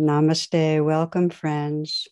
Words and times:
Namaste. 0.00 0.82
Welcome, 0.82 1.28
friends. 1.28 2.08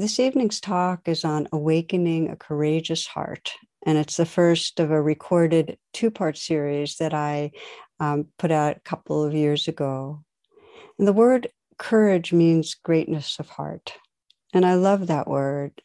This 0.00 0.18
evening's 0.18 0.60
talk 0.60 1.06
is 1.06 1.24
on 1.24 1.46
awakening 1.52 2.30
a 2.30 2.36
courageous 2.36 3.06
heart, 3.06 3.52
and 3.86 3.96
it's 3.96 4.16
the 4.16 4.26
first 4.26 4.80
of 4.80 4.90
a 4.90 5.00
recorded 5.00 5.78
two 5.92 6.10
part 6.10 6.36
series 6.36 6.96
that 6.96 7.14
I 7.14 7.52
um, 8.00 8.26
put 8.40 8.50
out 8.50 8.76
a 8.76 8.80
couple 8.80 9.22
of 9.22 9.34
years 9.34 9.68
ago. 9.68 10.24
And 10.98 11.06
the 11.06 11.12
word 11.12 11.46
courage 11.78 12.32
means 12.32 12.74
greatness 12.74 13.38
of 13.38 13.48
heart. 13.48 13.92
And 14.52 14.66
I 14.66 14.74
love 14.74 15.06
that 15.06 15.28
word. 15.28 15.80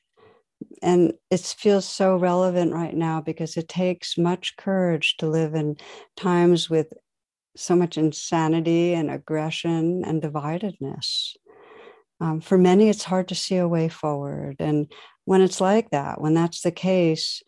And 0.81 1.13
it 1.29 1.41
feels 1.41 1.85
so 1.85 2.17
relevant 2.17 2.73
right 2.73 2.95
now 2.95 3.21
because 3.21 3.57
it 3.57 3.69
takes 3.69 4.17
much 4.17 4.57
courage 4.57 5.17
to 5.17 5.29
live 5.29 5.53
in 5.53 5.77
times 6.15 6.67
with 6.67 6.93
so 7.57 7.75
much 7.75 7.97
insanity 7.97 8.93
and 8.93 9.09
aggression 9.09 10.03
and 10.05 10.21
dividedness. 10.21 11.33
Um, 12.19 12.41
for 12.41 12.57
many, 12.57 12.89
it's 12.89 13.03
hard 13.03 13.27
to 13.27 13.35
see 13.35 13.57
a 13.57 13.67
way 13.67 13.89
forward. 13.89 14.57
And 14.59 14.91
when 15.25 15.41
it's 15.41 15.61
like 15.61 15.91
that, 15.91 16.19
when 16.19 16.33
that's 16.33 16.61
the 16.61 16.71
case, 16.71 17.43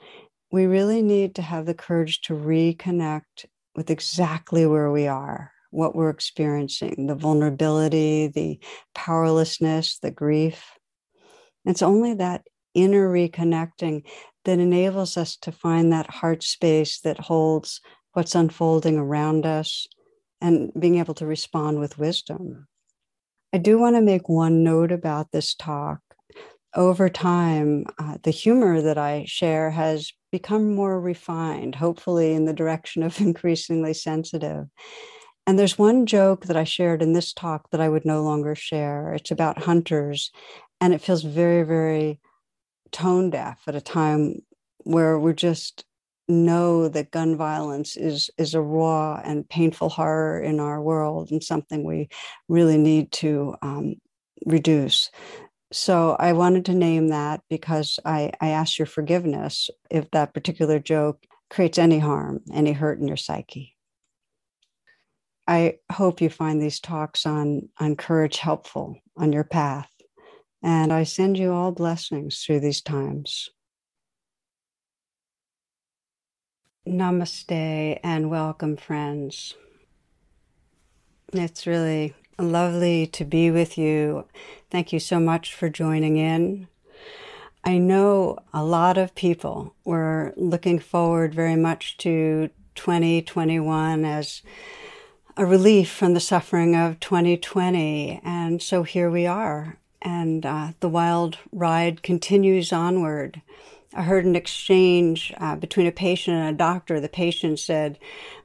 we 0.52 0.66
really 0.66 1.02
need 1.02 1.36
to 1.36 1.42
have 1.42 1.66
the 1.66 1.74
courage 1.74 2.22
to 2.22 2.34
reconnect 2.34 3.46
with 3.76 3.90
exactly 3.90 4.66
where 4.66 4.92
we 4.92 5.08
are, 5.08 5.52
what 5.72 5.96
we're 5.96 6.10
experiencing, 6.10 7.08
the 7.08 7.16
vulnerability, 7.16 8.28
the 8.28 8.60
powerlessness, 8.94 10.00
the 10.00 10.12
grief. 10.12 10.64
It's 11.66 11.82
only 11.82 12.16
that 12.16 12.46
inner 12.74 13.12
reconnecting 13.12 14.04
that 14.46 14.60
enables 14.60 15.18
us 15.18 15.38
to 15.38 15.52
find 15.52 15.92
that 15.92 16.10
heart 16.10 16.44
space 16.44 17.00
that 17.02 17.20
holds 17.20 17.82
what's 18.14 18.36
unfolding 18.36 18.98
around 18.98 19.46
us 19.46 19.88
and 20.42 20.72
being 20.80 20.98
able 20.98 21.14
to 21.16 21.26
respond 21.26 21.80
with 21.80 21.98
wisdom. 21.98 22.68
I 23.54 23.58
do 23.58 23.80
want 23.80 23.96
to 23.96 24.02
make 24.02 24.30
one 24.30 24.64
note 24.64 24.92
about 24.92 25.32
this 25.32 25.56
talk. 25.56 26.00
Over 26.76 27.10
time, 27.10 27.86
uh, 27.98 28.18
the 28.22 28.32
humor 28.32 28.80
that 28.82 28.98
I 28.98 29.26
share 29.28 29.72
has 29.72 30.12
become 30.32 30.76
more 30.76 31.00
refined, 31.02 31.74
hopefully, 31.76 32.34
in 32.34 32.46
the 32.46 32.54
direction 32.54 33.02
of 33.02 33.20
increasingly 33.22 33.94
sensitive. 33.94 34.68
And 35.48 35.58
there's 35.58 35.80
one 35.80 36.06
joke 36.06 36.46
that 36.46 36.58
I 36.58 36.64
shared 36.64 37.02
in 37.02 37.14
this 37.14 37.34
talk 37.34 37.72
that 37.72 37.82
I 37.82 37.90
would 37.90 38.06
no 38.06 38.22
longer 38.22 38.54
share. 38.54 39.16
It's 39.16 39.32
about 39.32 39.64
hunters, 39.64 40.32
and 40.80 40.94
it 40.94 41.02
feels 41.02 41.24
very, 41.24 41.64
very 41.64 42.20
tone 42.92 43.32
deaf 43.32 43.64
at 43.68 43.76
a 43.76 43.82
time 43.82 44.44
where 44.84 45.20
we're 45.20 45.34
just 45.34 45.86
know 46.30 46.88
that 46.88 47.12
gun 47.12 47.36
violence 47.36 47.98
is 47.98 48.30
is 48.38 48.54
a 48.54 48.62
raw 48.62 49.20
and 49.24 49.50
painful 49.50 49.90
horror 49.90 50.40
in 50.40 50.60
our 50.60 50.82
world 50.82 51.32
and 51.32 51.44
something 51.44 51.84
we 51.84 52.10
really 52.48 52.78
need 52.78 53.12
to 53.12 53.56
um, 53.62 53.96
reduce. 54.46 55.10
So 55.72 56.16
I 56.20 56.34
wanted 56.34 56.66
to 56.66 56.74
name 56.74 57.10
that 57.10 57.42
because 57.50 58.00
I, 58.04 58.32
I 58.42 58.50
ask 58.50 58.80
your 58.80 58.88
forgiveness 58.88 59.70
if 59.92 60.10
that 60.12 60.34
particular 60.34 60.80
joke 60.80 61.24
creates 61.50 61.78
any 61.78 62.00
harm, 62.00 62.42
any 62.52 62.72
hurt 62.72 63.00
in 63.00 63.08
your 63.08 63.18
psyche. 63.18 63.76
I 65.48 65.78
hope 65.92 66.22
you 66.22 66.30
find 66.30 66.62
these 66.62 66.80
talks 66.80 67.26
on, 67.26 67.70
on 67.80 67.96
courage 67.96 68.38
helpful 68.38 68.98
on 69.18 69.34
your 69.34 69.44
path. 69.44 69.90
And 70.62 70.92
I 70.92 71.04
send 71.04 71.38
you 71.38 71.54
all 71.54 71.72
blessings 71.72 72.44
through 72.44 72.60
these 72.60 72.82
times. 72.82 73.50
Namaste 76.90 78.00
and 78.04 78.32
welcome, 78.32 78.76
friends. 78.76 79.54
It's 81.32 81.68
really 81.68 82.16
lovely 82.40 83.06
to 83.06 83.24
be 83.24 83.52
with 83.52 83.78
you. 83.78 84.26
Thank 84.72 84.92
you 84.92 85.00
so 85.00 85.20
much 85.20 85.54
for 85.54 85.70
joining 85.70 86.18
in. 86.18 86.68
I 87.64 87.78
know 87.78 88.40
a 88.56 88.64
lot 88.64 88.98
of 88.98 89.14
people 89.14 89.76
were 89.86 90.34
looking 90.36 90.80
forward 90.80 91.36
very 91.36 91.56
much 91.56 91.96
to 91.98 92.50
2021 92.74 94.04
as 94.04 94.42
a 95.38 95.46
relief 95.46 95.92
from 95.92 96.16
the 96.16 96.20
suffering 96.20 96.76
of 96.76 97.00
2020. 97.00 98.20
And 98.24 98.64
so 98.64 98.82
here 98.82 99.12
we 99.12 99.28
are. 99.28 99.78
And 100.02 100.44
uh, 100.44 100.72
the 100.80 100.90
wild 100.90 101.38
ride 101.52 102.02
continues 102.02 102.74
onward. 102.74 103.44
I 103.94 104.04
heard 104.04 104.26
an 104.26 104.36
exchange 104.36 105.34
uh, 105.38 105.56
between 105.56 105.88
a 105.88 105.92
patient 105.92 106.38
and 106.38 106.50
a 106.50 106.58
doctor. 106.58 107.00
The 107.00 107.10
patient 107.10 107.60
said, 107.60 107.98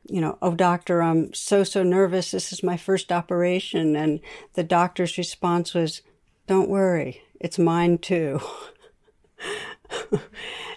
You 0.08 0.20
know, 0.20 0.38
oh, 0.40 0.54
doctor, 0.54 1.02
I'm 1.02 1.34
so, 1.34 1.64
so 1.64 1.82
nervous. 1.82 2.30
This 2.30 2.52
is 2.52 2.62
my 2.62 2.76
first 2.76 3.12
operation. 3.12 3.94
And 3.94 4.20
the 4.54 4.64
doctor's 4.64 5.18
response 5.18 5.74
was, 5.74 6.02
Don't 6.46 6.70
worry, 6.70 7.22
it's 7.40 7.58
mine 7.58 7.98
too. 7.98 8.40
and, 10.10 10.20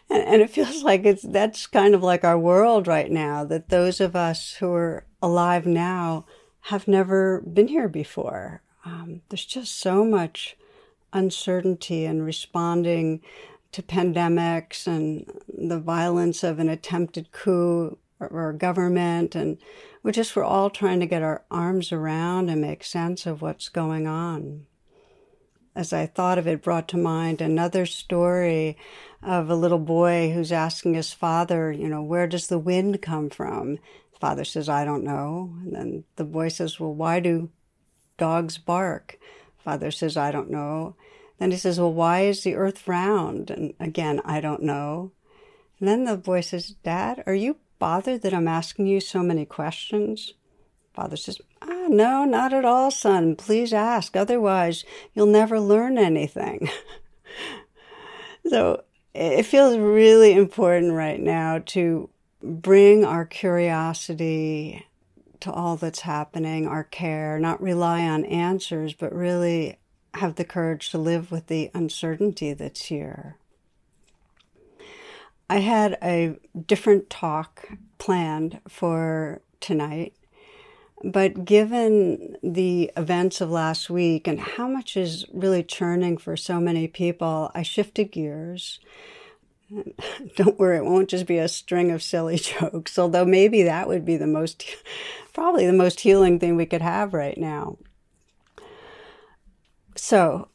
and 0.10 0.42
it 0.42 0.50
feels 0.50 0.84
like 0.84 1.06
it's 1.06 1.24
that's 1.24 1.66
kind 1.68 1.96
of 1.96 2.04
like 2.04 2.24
our 2.24 2.38
world 2.38 2.88
right 2.88 3.10
now 3.10 3.46
that 3.46 3.70
those 3.70 4.02
of 4.02 4.16
us 4.16 4.56
who 4.56 4.74
are 4.74 5.06
alive 5.22 5.66
now 5.66 6.26
have 6.62 6.88
never 6.88 7.42
been 7.42 7.70
here 7.70 7.88
before. 7.88 8.62
Um, 8.84 9.22
there's 9.30 9.46
just 9.46 9.80
so 9.80 10.04
much 10.04 10.58
uncertainty 11.14 12.06
and 12.06 12.26
responding 12.26 13.22
to 13.78 13.84
pandemics 13.84 14.88
and 14.88 15.32
the 15.48 15.80
violence 15.80 16.44
of 16.44 16.58
an 16.58 16.68
attempted 16.68 17.32
coup 17.32 17.96
or, 18.20 18.28
or 18.28 18.52
government. 18.52 19.36
And 19.36 19.60
we 20.02 20.12
just 20.12 20.36
were 20.36 20.44
all 20.44 20.72
trying 20.72 21.00
to 21.00 21.06
get 21.06 21.22
our 21.22 21.44
arms 21.52 21.92
around 21.92 22.50
and 22.50 22.60
make 22.60 22.84
sense 22.84 23.28
of 23.28 23.44
what's 23.44 23.70
going 23.70 24.08
on. 24.08 24.66
As 25.76 25.94
I 25.94 26.08
thought 26.08 26.40
of 26.40 26.48
it, 26.48 26.64
brought 26.64 26.88
to 26.88 26.98
mind 26.98 27.40
another 27.40 27.86
story 27.86 28.78
of 29.22 29.48
a 29.48 29.56
little 29.56 29.78
boy 29.78 30.32
who's 30.32 30.52
asking 30.52 30.96
his 30.96 31.14
father, 31.14 31.72
you 31.72 31.88
know, 31.88 32.02
where 32.02 32.26
does 32.26 32.48
the 32.48 32.58
wind 32.58 33.00
come 33.00 33.30
from? 33.30 33.78
Father 34.20 34.44
says, 34.44 34.68
I 34.68 34.86
don't 34.86 35.04
know. 35.04 35.54
And 35.62 35.76
then 35.76 36.04
the 36.16 36.26
boy 36.26 36.48
says, 36.48 36.80
Well, 36.80 36.96
why 36.96 37.20
do 37.20 37.52
dogs 38.18 38.58
bark? 38.58 39.20
Father 39.60 39.92
says, 39.92 40.18
I 40.18 40.32
don't 40.32 40.50
know. 40.50 40.96
Then 41.40 41.52
he 41.52 41.58
says, 41.58 41.80
Well, 41.80 41.94
why 41.94 42.22
is 42.22 42.44
the 42.44 42.56
earth 42.56 42.88
round? 42.88 43.50
And 43.50 43.74
again, 43.80 44.22
I 44.26 44.42
don't 44.42 44.64
know. 44.64 45.12
And 45.80 45.88
then 45.88 46.06
the 46.06 46.18
boy 46.18 46.42
says, 46.42 46.76
Dad, 46.84 47.24
are 47.28 47.36
you 47.36 47.58
bothered 47.80 48.24
that 48.24 48.34
I'm 48.34 48.48
asking 48.48 48.88
you 48.88 49.00
so 49.00 49.22
many 49.22 49.46
questions? 49.46 50.34
Father 50.94 51.18
says, 51.18 51.40
Ah, 51.62 51.86
no, 51.90 52.26
not 52.26 52.54
at 52.54 52.66
all, 52.66 52.90
son. 52.90 53.36
Please 53.36 53.74
ask. 53.74 54.16
Otherwise, 54.16 54.84
you'll 55.14 55.28
never 55.28 55.60
learn 55.60 55.98
anything. 55.98 56.70
so 58.50 58.84
it 59.14 59.44
feels 59.44 59.78
really 59.78 60.34
important 60.34 60.94
right 60.94 61.20
now 61.20 61.60
to 61.68 62.10
bring 62.42 63.06
our 63.06 63.26
curiosity 63.26 64.86
to 65.40 65.52
all 65.52 65.76
that's 65.76 66.02
happening, 66.02 66.68
our 66.68 66.84
care, 66.84 67.40
not 67.40 67.62
rely 67.62 68.02
on 68.02 68.26
answers, 68.26 68.94
but 68.94 69.14
really 69.14 69.78
have 70.16 70.36
the 70.36 70.46
courage 70.46 70.90
to 70.92 70.98
live 70.98 71.32
with 71.32 71.48
the 71.48 71.70
uncertainty 71.74 72.54
that's 72.54 72.86
here. 72.86 73.38
I 75.50 75.60
had 75.60 75.98
a 76.04 76.38
different 76.66 77.10
talk 77.10 77.70
planned 78.00 78.60
for 78.68 79.42
tonight, 79.62 80.14
but 81.04 81.46
given 81.46 82.38
the 82.44 82.92
events 82.98 83.40
of 83.40 83.50
last 83.50 83.90
week 83.90 84.28
and 84.28 84.40
how 84.40 84.68
much 84.68 84.98
is 84.98 85.26
really 85.32 85.64
churning 85.64 86.18
for 86.18 86.36
so 86.36 86.60
many 86.60 86.88
people, 86.88 87.52
I 87.54 87.64
shifted 87.64 88.12
gears. 88.12 88.80
Don't 90.36 90.60
worry, 90.60 90.78
it 90.78 90.86
won't 90.86 91.10
just 91.10 91.28
be 91.28 91.38
a 91.38 91.48
string 91.48 91.92
of 91.92 92.04
silly 92.04 92.38
jokes, 92.38 93.00
although 93.00 93.26
maybe 93.26 93.64
that 93.64 93.88
would 93.88 94.04
be 94.04 94.18
the 94.18 94.28
most, 94.28 94.66
probably 95.34 95.66
the 95.66 95.74
most 95.74 96.02
healing 96.02 96.40
thing 96.40 96.56
we 96.56 96.66
could 96.66 96.82
have 96.82 97.14
right 97.14 97.38
now. 97.38 97.78
So, 99.98 100.50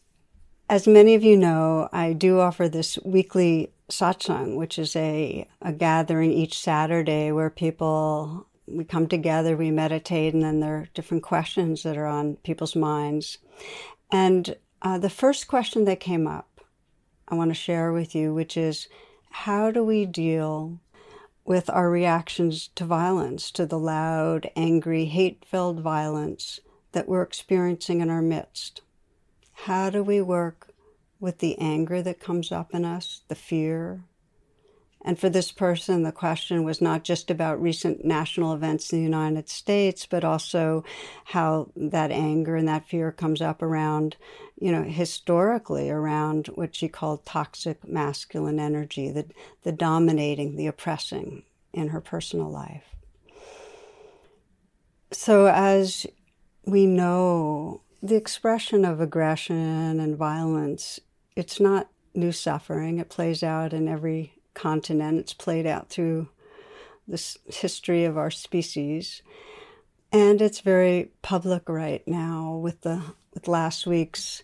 as 0.71 0.87
many 0.87 1.15
of 1.17 1.25
you 1.25 1.37
know, 1.37 1.89
I 1.93 2.13
do 2.13 2.39
offer 2.39 2.69
this 2.69 2.97
weekly 3.05 3.73
satsang, 3.91 4.57
which 4.57 4.79
is 4.79 4.95
a, 4.95 5.49
a 5.61 5.73
gathering 5.73 6.33
each 6.33 6.59
Saturday 6.59 7.33
where 7.33 7.51
people 7.51 8.47
we 8.69 8.85
come 8.85 9.09
together, 9.09 9.57
we 9.57 9.73
meditate, 9.73 10.33
and 10.33 10.45
then 10.45 10.61
there 10.61 10.77
are 10.77 10.89
different 10.95 11.25
questions 11.25 11.83
that 11.83 11.97
are 11.97 12.07
on 12.07 12.37
people's 12.37 12.77
minds. 12.77 13.39
And 14.13 14.57
uh, 14.81 14.99
the 14.99 15.11
first 15.11 15.49
question 15.49 15.85
that 15.87 15.99
came 15.99 16.29
up, 16.29 16.61
I 17.27 17.35
want 17.35 17.51
to 17.51 17.55
share 17.55 17.93
with 17.93 18.15
you, 18.15 18.33
which 18.33 18.57
is 18.57 18.87
how 19.31 19.73
do 19.73 19.83
we 19.83 20.07
deal 20.07 20.79
with 21.45 21.69
our 21.69 21.91
reactions 21.91 22.69
to 22.77 22.85
violence, 22.85 23.51
to 23.51 23.67
the 23.67 23.79
loud, 23.79 24.49
angry, 24.55 25.07
hate 25.07 25.45
filled 25.45 25.81
violence 25.81 26.61
that 26.93 27.09
we're 27.09 27.23
experiencing 27.23 28.01
in 28.01 28.09
our 28.09 28.23
midst? 28.23 28.83
How 29.53 29.91
do 29.91 30.03
we 30.03 30.21
work 30.21 30.69
with 31.21 31.39
the 31.39 31.59
anger 31.59 32.03
that 32.03 32.21
comes 32.21 32.51
up 32.51 32.75
in 32.75 32.85
us, 32.85 33.23
the 33.29 33.35
fear, 33.35 34.05
and 35.05 35.19
for 35.19 35.29
this 35.29 35.51
person, 35.51 36.05
the 36.05 36.13
question 36.13 36.63
was 36.63 36.81
not 36.81 37.03
just 37.03 37.31
about 37.31 37.61
recent 37.61 38.05
national 38.05 38.55
events 38.55 38.93
in 38.93 38.99
the 38.99 39.05
United 39.05 39.49
States, 39.49 40.07
but 40.07 40.23
also 40.23 40.85
how 41.25 41.71
that 41.75 42.13
anger 42.13 42.55
and 42.55 42.69
that 42.69 42.87
fear 42.87 43.11
comes 43.11 43.41
up 43.41 43.63
around, 43.63 44.17
you 44.61 44.71
know, 44.71 44.85
historically 44.85 45.91
around 45.91 46.47
what 46.55 46.77
she 46.77 46.89
called 46.89 47.27
toxic 47.27 47.87
masculine 47.87 48.61
energy, 48.61 49.11
the, 49.11 49.27
the 49.65 49.73
dominating, 49.73 50.55
the 50.55 50.69
oppressing 50.69 51.43
in 51.73 51.89
her 51.89 52.01
personal 52.01 52.49
life. 52.49 52.85
So, 55.11 55.47
as 55.47 56.07
we 56.65 56.87
know, 56.87 57.83
the 58.03 58.17
expression 58.17 58.85
of 58.85 59.01
aggression 59.01 60.01
and 60.01 60.17
violence, 60.17 60.99
it's 61.37 61.61
not 61.61 61.89
new 62.15 62.33
suffering. 62.33 62.99
It 62.99 63.09
plays 63.09 63.43
out 63.43 63.73
in 63.73 63.89
every 63.89 64.35
continent. 64.55 65.21
It's 65.21 65.35
played 65.35 65.67
out 65.67 65.89
through 65.89 66.29
the 67.07 67.37
history 67.47 68.05
of 68.05 68.19
our 68.19 68.31
species. 68.31 69.23
And 70.11 70.43
it's 70.43 70.61
very 70.61 71.13
public 71.23 71.69
right 71.69 72.07
now 72.07 72.57
with 72.57 72.83
the 72.83 73.03
with 73.33 73.49
last 73.49 73.87
week's 73.87 74.43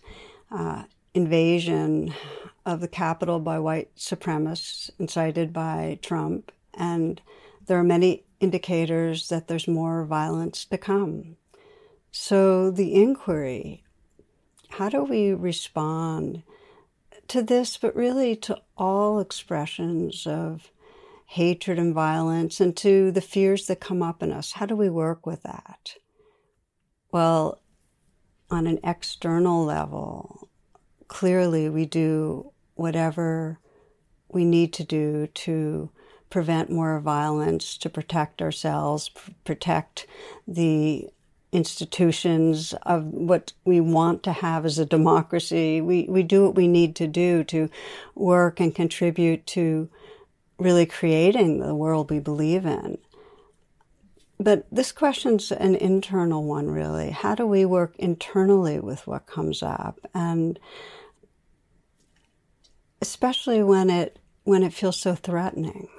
uh, 0.51 0.83
invasion 1.13 2.13
of 2.65 2.79
the 2.81 2.87
Capitol 2.87 3.39
by 3.39 3.59
white 3.59 3.95
supremacists 3.95 4.89
incited 4.97 5.53
by 5.53 5.99
Trump. 6.01 6.51
And 6.73 7.21
there 7.67 7.77
are 7.77 7.83
many 7.83 8.23
indicators 8.39 9.29
that 9.29 9.47
there's 9.47 9.67
more 9.67 10.05
violence 10.05 10.65
to 10.65 10.77
come. 10.77 11.35
So 12.11 12.71
the 12.71 12.95
inquiry 12.95 13.83
how 14.69 14.89
do 14.89 15.03
we 15.03 15.33
respond 15.33 16.43
to 17.27 17.41
this, 17.41 17.77
but 17.77 17.95
really 17.95 18.35
to 18.35 18.61
all 18.77 19.19
expressions 19.19 20.25
of 20.25 20.71
hatred 21.25 21.77
and 21.77 21.93
violence 21.93 22.59
and 22.59 22.75
to 22.77 23.11
the 23.11 23.21
fears 23.21 23.67
that 23.67 23.79
come 23.79 24.01
up 24.01 24.23
in 24.23 24.31
us. 24.31 24.53
How 24.53 24.65
do 24.65 24.75
we 24.75 24.89
work 24.89 25.25
with 25.25 25.43
that? 25.43 25.95
Well, 27.11 27.61
on 28.49 28.67
an 28.67 28.79
external 28.83 29.63
level, 29.63 30.49
clearly 31.07 31.69
we 31.69 31.85
do 31.85 32.51
whatever 32.75 33.59
we 34.27 34.45
need 34.45 34.73
to 34.73 34.83
do 34.83 35.27
to 35.27 35.91
prevent 36.29 36.71
more 36.71 36.99
violence, 36.99 37.77
to 37.77 37.89
protect 37.89 38.41
ourselves, 38.41 39.09
protect 39.43 40.07
the 40.47 41.09
institutions 41.51 42.73
of 42.83 43.05
what 43.05 43.53
we 43.65 43.79
want 43.79 44.23
to 44.23 44.31
have 44.31 44.65
as 44.65 44.77
a 44.77 44.85
democracy. 44.85 45.81
We, 45.81 46.05
we 46.07 46.23
do 46.23 46.45
what 46.45 46.55
we 46.55 46.67
need 46.67 46.95
to 46.97 47.07
do 47.07 47.43
to 47.45 47.69
work 48.15 48.59
and 48.59 48.73
contribute 48.73 49.47
to 49.47 49.89
really 50.57 50.85
creating 50.85 51.59
the 51.59 51.75
world 51.75 52.11
we 52.11 52.19
believe 52.19 52.65
in. 52.65 52.97
But 54.39 54.67
this 54.71 54.91
question's 54.91 55.51
an 55.51 55.75
internal 55.75 56.43
one, 56.43 56.69
really. 56.69 57.09
How 57.11 57.35
do 57.35 57.45
we 57.45 57.65
work 57.65 57.95
internally 57.97 58.79
with 58.79 59.05
what 59.05 59.25
comes 59.25 59.61
up? 59.61 59.99
And 60.13 60.59
especially 63.01 63.63
when 63.63 63.89
it 63.89 64.19
when 64.43 64.63
it 64.63 64.73
feels 64.73 64.99
so 64.99 65.13
threatening. 65.13 65.89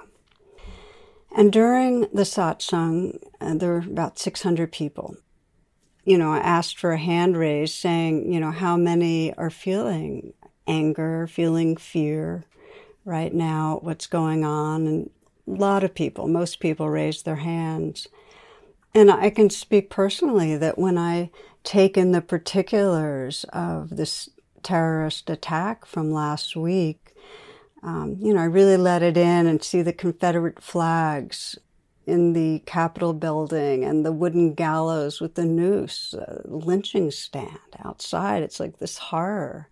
And 1.33 1.53
during 1.53 2.01
the 2.01 2.23
satsang, 2.23 3.17
uh, 3.39 3.53
there 3.53 3.69
were 3.69 3.77
about 3.77 4.19
600 4.19 4.71
people 4.71 5.15
you 6.03 6.17
know, 6.17 6.31
I 6.31 6.39
asked 6.39 6.79
for 6.79 6.93
a 6.93 6.97
hand 6.97 7.37
raise 7.37 7.73
saying, 7.73 8.31
you 8.31 8.39
know, 8.39 8.51
how 8.51 8.75
many 8.77 9.33
are 9.35 9.49
feeling 9.49 10.33
anger, 10.67 11.27
feeling 11.27 11.77
fear 11.77 12.45
right 13.05 13.33
now, 13.33 13.79
what's 13.81 14.07
going 14.07 14.43
on. 14.43 14.87
And 14.87 15.09
a 15.47 15.51
lot 15.51 15.83
of 15.83 15.93
people, 15.93 16.27
most 16.27 16.59
people 16.59 16.89
raised 16.89 17.25
their 17.25 17.37
hands. 17.37 18.07
And 18.93 19.11
I 19.11 19.29
can 19.29 19.49
speak 19.49 19.89
personally 19.89 20.57
that 20.57 20.77
when 20.77 20.97
I 20.97 21.29
take 21.63 21.97
in 21.97 22.11
the 22.11 22.21
particulars 22.21 23.45
of 23.53 23.95
this 23.95 24.29
terrorist 24.63 25.29
attack 25.29 25.85
from 25.85 26.11
last 26.11 26.55
week, 26.55 27.15
um, 27.83 28.17
you 28.19 28.33
know, 28.33 28.41
I 28.41 28.45
really 28.45 28.77
let 28.77 29.01
it 29.01 29.17
in 29.17 29.47
and 29.47 29.63
see 29.63 29.81
the 29.81 29.93
Confederate 29.93 30.61
flags 30.61 31.57
in 32.11 32.33
the 32.33 32.59
Capitol 32.65 33.13
building 33.13 33.85
and 33.85 34.05
the 34.05 34.11
wooden 34.11 34.53
gallows 34.53 35.21
with 35.21 35.35
the 35.35 35.45
noose, 35.45 36.13
uh, 36.13 36.41
lynching 36.43 37.09
stand 37.09 37.57
outside. 37.83 38.43
It's 38.43 38.59
like 38.59 38.77
this 38.77 38.97
horror, 38.97 39.69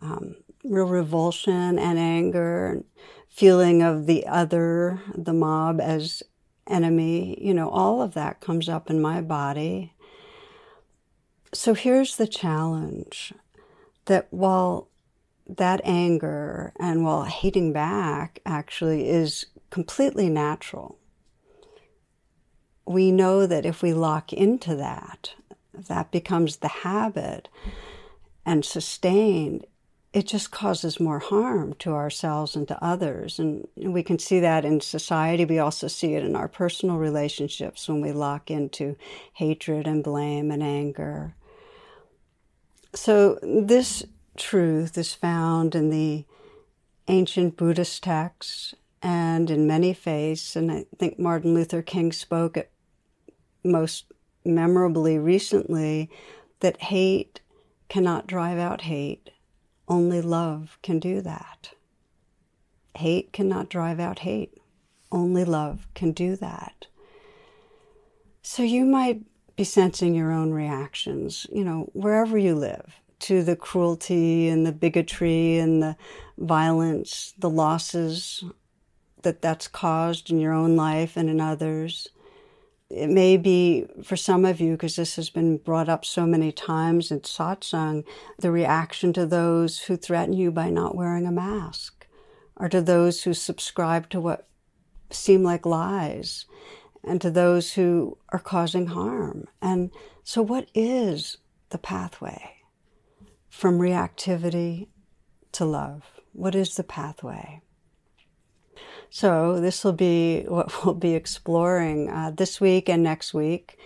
um, 0.00 0.36
real 0.64 0.86
revulsion 0.86 1.78
and 1.78 1.98
anger, 1.98 2.68
and 2.68 2.84
feeling 3.28 3.82
of 3.82 4.06
the 4.06 4.26
other, 4.26 5.00
the 5.14 5.34
mob 5.34 5.78
as 5.78 6.22
enemy. 6.66 7.38
You 7.40 7.52
know, 7.52 7.68
all 7.68 8.00
of 8.00 8.14
that 8.14 8.40
comes 8.40 8.68
up 8.68 8.88
in 8.88 9.00
my 9.00 9.20
body. 9.20 9.92
So 11.52 11.74
here's 11.74 12.16
the 12.16 12.26
challenge 12.26 13.34
that 14.06 14.26
while 14.30 14.88
that 15.46 15.82
anger 15.84 16.72
and 16.80 17.04
while 17.04 17.24
hating 17.24 17.74
back 17.74 18.40
actually 18.46 19.08
is 19.08 19.46
completely 19.70 20.30
natural 20.30 20.98
we 22.88 23.12
know 23.12 23.46
that 23.46 23.66
if 23.66 23.82
we 23.82 23.92
lock 23.92 24.32
into 24.32 24.74
that, 24.76 25.34
that 25.74 26.10
becomes 26.10 26.56
the 26.56 26.68
habit 26.68 27.48
and 28.46 28.64
sustained, 28.64 29.66
it 30.14 30.26
just 30.26 30.50
causes 30.50 30.98
more 30.98 31.18
harm 31.18 31.74
to 31.74 31.92
ourselves 31.92 32.56
and 32.56 32.66
to 32.66 32.82
others. 32.82 33.38
And 33.38 33.68
we 33.76 34.02
can 34.02 34.18
see 34.18 34.40
that 34.40 34.64
in 34.64 34.80
society. 34.80 35.44
We 35.44 35.58
also 35.58 35.86
see 35.86 36.14
it 36.14 36.24
in 36.24 36.34
our 36.34 36.48
personal 36.48 36.96
relationships 36.96 37.86
when 37.88 38.00
we 38.00 38.12
lock 38.12 38.50
into 38.50 38.96
hatred 39.34 39.86
and 39.86 40.02
blame 40.02 40.50
and 40.50 40.62
anger. 40.62 41.34
So, 42.94 43.38
this 43.42 44.02
truth 44.38 44.96
is 44.96 45.12
found 45.12 45.74
in 45.74 45.90
the 45.90 46.24
ancient 47.06 47.56
Buddhist 47.58 48.02
texts 48.02 48.74
and 49.02 49.50
in 49.50 49.66
many 49.66 49.92
faiths. 49.92 50.56
And 50.56 50.72
I 50.72 50.86
think 50.98 51.18
Martin 51.18 51.52
Luther 51.52 51.82
King 51.82 52.12
spoke 52.12 52.56
at 52.56 52.70
most 53.64 54.12
memorably 54.44 55.18
recently 55.18 56.10
that 56.60 56.82
hate 56.82 57.40
cannot 57.88 58.26
drive 58.26 58.58
out 58.58 58.82
hate. 58.82 59.30
Only 59.86 60.20
love 60.20 60.78
can 60.82 60.98
do 60.98 61.20
that. 61.22 61.70
Hate 62.94 63.32
cannot 63.32 63.68
drive 63.68 64.00
out 64.00 64.20
hate. 64.20 64.58
Only 65.10 65.44
love 65.44 65.86
can 65.94 66.12
do 66.12 66.36
that. 66.36 66.86
So 68.42 68.62
you 68.62 68.84
might 68.84 69.22
be 69.56 69.64
sensing 69.64 70.14
your 70.14 70.32
own 70.32 70.52
reactions, 70.52 71.46
you 71.52 71.64
know, 71.64 71.90
wherever 71.92 72.36
you 72.38 72.54
live, 72.54 72.94
to 73.20 73.42
the 73.42 73.56
cruelty 73.56 74.48
and 74.48 74.64
the 74.64 74.72
bigotry 74.72 75.58
and 75.58 75.82
the 75.82 75.96
violence, 76.38 77.34
the 77.38 77.50
losses 77.50 78.44
that 79.22 79.42
that's 79.42 79.66
caused 79.66 80.30
in 80.30 80.38
your 80.38 80.52
own 80.52 80.76
life 80.76 81.16
and 81.16 81.28
in 81.28 81.40
others 81.40 82.08
it 82.90 83.10
may 83.10 83.36
be 83.36 83.86
for 84.02 84.16
some 84.16 84.44
of 84.44 84.60
you, 84.60 84.72
because 84.72 84.96
this 84.96 85.16
has 85.16 85.28
been 85.28 85.58
brought 85.58 85.88
up 85.88 86.04
so 86.04 86.26
many 86.26 86.50
times 86.50 87.10
in 87.10 87.20
satsang, 87.20 88.04
the 88.38 88.50
reaction 88.50 89.12
to 89.12 89.26
those 89.26 89.80
who 89.80 89.96
threaten 89.96 90.32
you 90.32 90.50
by 90.50 90.70
not 90.70 90.94
wearing 90.94 91.26
a 91.26 91.32
mask, 91.32 92.06
or 92.56 92.68
to 92.68 92.80
those 92.80 93.22
who 93.22 93.34
subscribe 93.34 94.08
to 94.10 94.20
what 94.20 94.48
seem 95.10 95.42
like 95.42 95.66
lies, 95.66 96.46
and 97.04 97.20
to 97.20 97.30
those 97.30 97.74
who 97.74 98.16
are 98.30 98.38
causing 98.38 98.86
harm. 98.86 99.46
And 99.60 99.90
so, 100.24 100.42
what 100.42 100.68
is 100.74 101.38
the 101.70 101.78
pathway 101.78 102.56
from 103.50 103.78
reactivity 103.78 104.88
to 105.52 105.64
love? 105.64 106.04
What 106.32 106.54
is 106.54 106.76
the 106.76 106.84
pathway? 106.84 107.60
So, 109.10 109.60
this 109.60 109.84
will 109.84 109.92
be 109.92 110.42
what 110.42 110.84
we'll 110.84 110.94
be 110.94 111.14
exploring 111.14 112.10
uh, 112.10 112.32
this 112.34 112.60
week 112.60 112.88
and 112.88 113.02
next 113.02 113.32
week. 113.32 113.78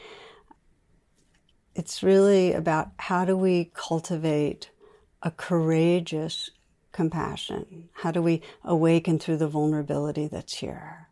It's 1.75 2.03
really 2.03 2.53
about 2.53 2.91
how 2.99 3.25
do 3.25 3.37
we 3.37 3.71
cultivate 3.75 4.71
a 5.23 5.31
courageous 5.31 6.51
compassion? 6.93 7.89
How 7.95 8.11
do 8.11 8.21
we 8.21 8.43
awaken 8.65 9.19
through 9.19 9.39
the 9.39 9.49
vulnerability 9.49 10.27
that's 10.27 10.55
here? 10.55 11.09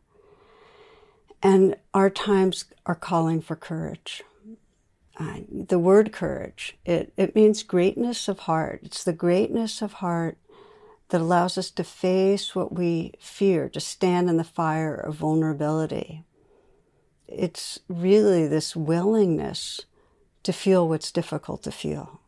And 1.43 1.77
our 1.95 2.11
times 2.11 2.67
are 2.85 2.95
calling 2.95 3.41
for 3.41 3.57
courage. 3.57 4.23
Uh, 5.19 5.41
the 5.51 5.79
word 5.79 6.13
courage, 6.13 6.77
it, 6.85 7.13
it 7.17 7.35
means 7.35 7.63
greatness 7.63 8.29
of 8.29 8.41
heart. 8.41 8.81
It's 8.83 9.05
the 9.05 9.13
greatness 9.13 9.83
of 9.83 9.95
heart 9.95 10.39
that 11.11 11.21
allows 11.21 11.59
us 11.59 11.71
to 11.73 11.85
face 11.85 12.55
what 12.55 12.73
we 12.73 13.13
fear, 13.21 13.69
to 13.69 13.81
stand 13.81 14.29
in 14.29 14.37
the 14.37 14.45
fire 14.45 14.95
of 14.95 15.17
vulnerability. 15.17 16.25
It's 17.29 17.79
really 17.89 18.47
this 18.47 18.75
willingness 18.75 19.83
to 20.43 20.53
feel 20.53 20.89
what's 20.89 21.13
difficult 21.13 21.63
to 21.65 21.73
feel. 21.73 22.21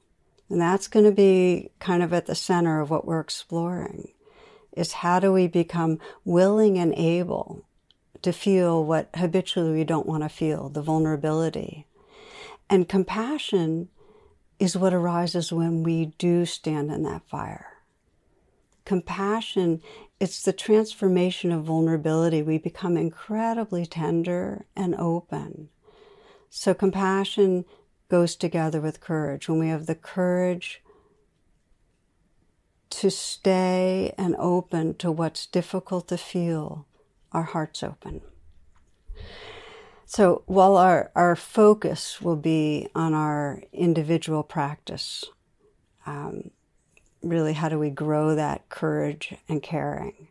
And 0.49 0.61
that's 0.61 0.89
going 0.89 1.07
to 1.07 1.13
be 1.13 1.71
kind 1.79 2.03
of 2.03 2.13
at 2.13 2.27
the 2.27 2.35
center 2.35 2.81
of 2.81 2.91
what 2.91 3.07
we're 3.07 3.21
exploring 3.21 4.13
is 4.73 4.93
how 4.93 5.19
do 5.21 5.33
we 5.33 5.47
become 5.47 5.99
willing 6.25 6.79
and 6.79 6.95
able 6.95 7.65
to 8.23 8.33
feel 8.33 8.85
what 8.85 9.09
habitually 9.15 9.73
we 9.73 9.85
don't 9.85 10.07
want 10.07 10.23
to 10.23 10.29
feel, 10.29 10.69
the 10.69 10.83
vulnerability. 10.83 11.87
And 12.71 12.89
compassion 12.89 13.89
is 14.59 14.77
what 14.77 14.95
arises 14.95 15.53
when 15.53 15.83
we 15.83 16.07
do 16.19 16.47
stand 16.47 16.91
in 16.91 17.03
that 17.03 17.29
fire. 17.29 17.72
Compassion, 18.85 19.81
it's 20.19 20.43
the 20.43 20.53
transformation 20.53 21.53
of 21.53 21.65
vulnerability. 21.65 22.43
We 22.43 22.59
become 22.59 22.97
incredibly 22.97 23.87
tender 23.87 24.67
and 24.77 24.95
open. 24.97 25.69
So 26.51 26.75
compassion 26.75 27.65
goes 28.09 28.37
together 28.37 28.81
with 28.81 29.01
courage. 29.01 29.49
When 29.49 29.59
we 29.59 29.69
have 29.69 29.87
the 29.87 29.95
courage 29.95 30.83
to 32.91 33.11
stay 33.11 34.13
and 34.19 34.37
open 34.39 34.95
to 34.97 35.11
what's 35.11 35.47
difficult 35.47 36.09
to 36.09 36.19
feel, 36.19 36.87
our 37.33 37.45
hearts 37.45 37.83
open. 37.83 38.21
So 40.05 40.43
while 40.45 40.77
our, 40.77 41.11
our 41.17 41.35
focus 41.35 42.21
will 42.21 42.37
be 42.37 42.87
on 42.95 43.15
our 43.15 43.63
individual 43.73 44.43
practice, 44.43 45.25
um, 46.05 46.51
really 47.23 47.53
how 47.53 47.69
do 47.69 47.79
we 47.79 47.91
grow 47.91 48.35
that 48.35 48.69
courage 48.69 49.35
and 49.49 49.63
caring 49.63 50.29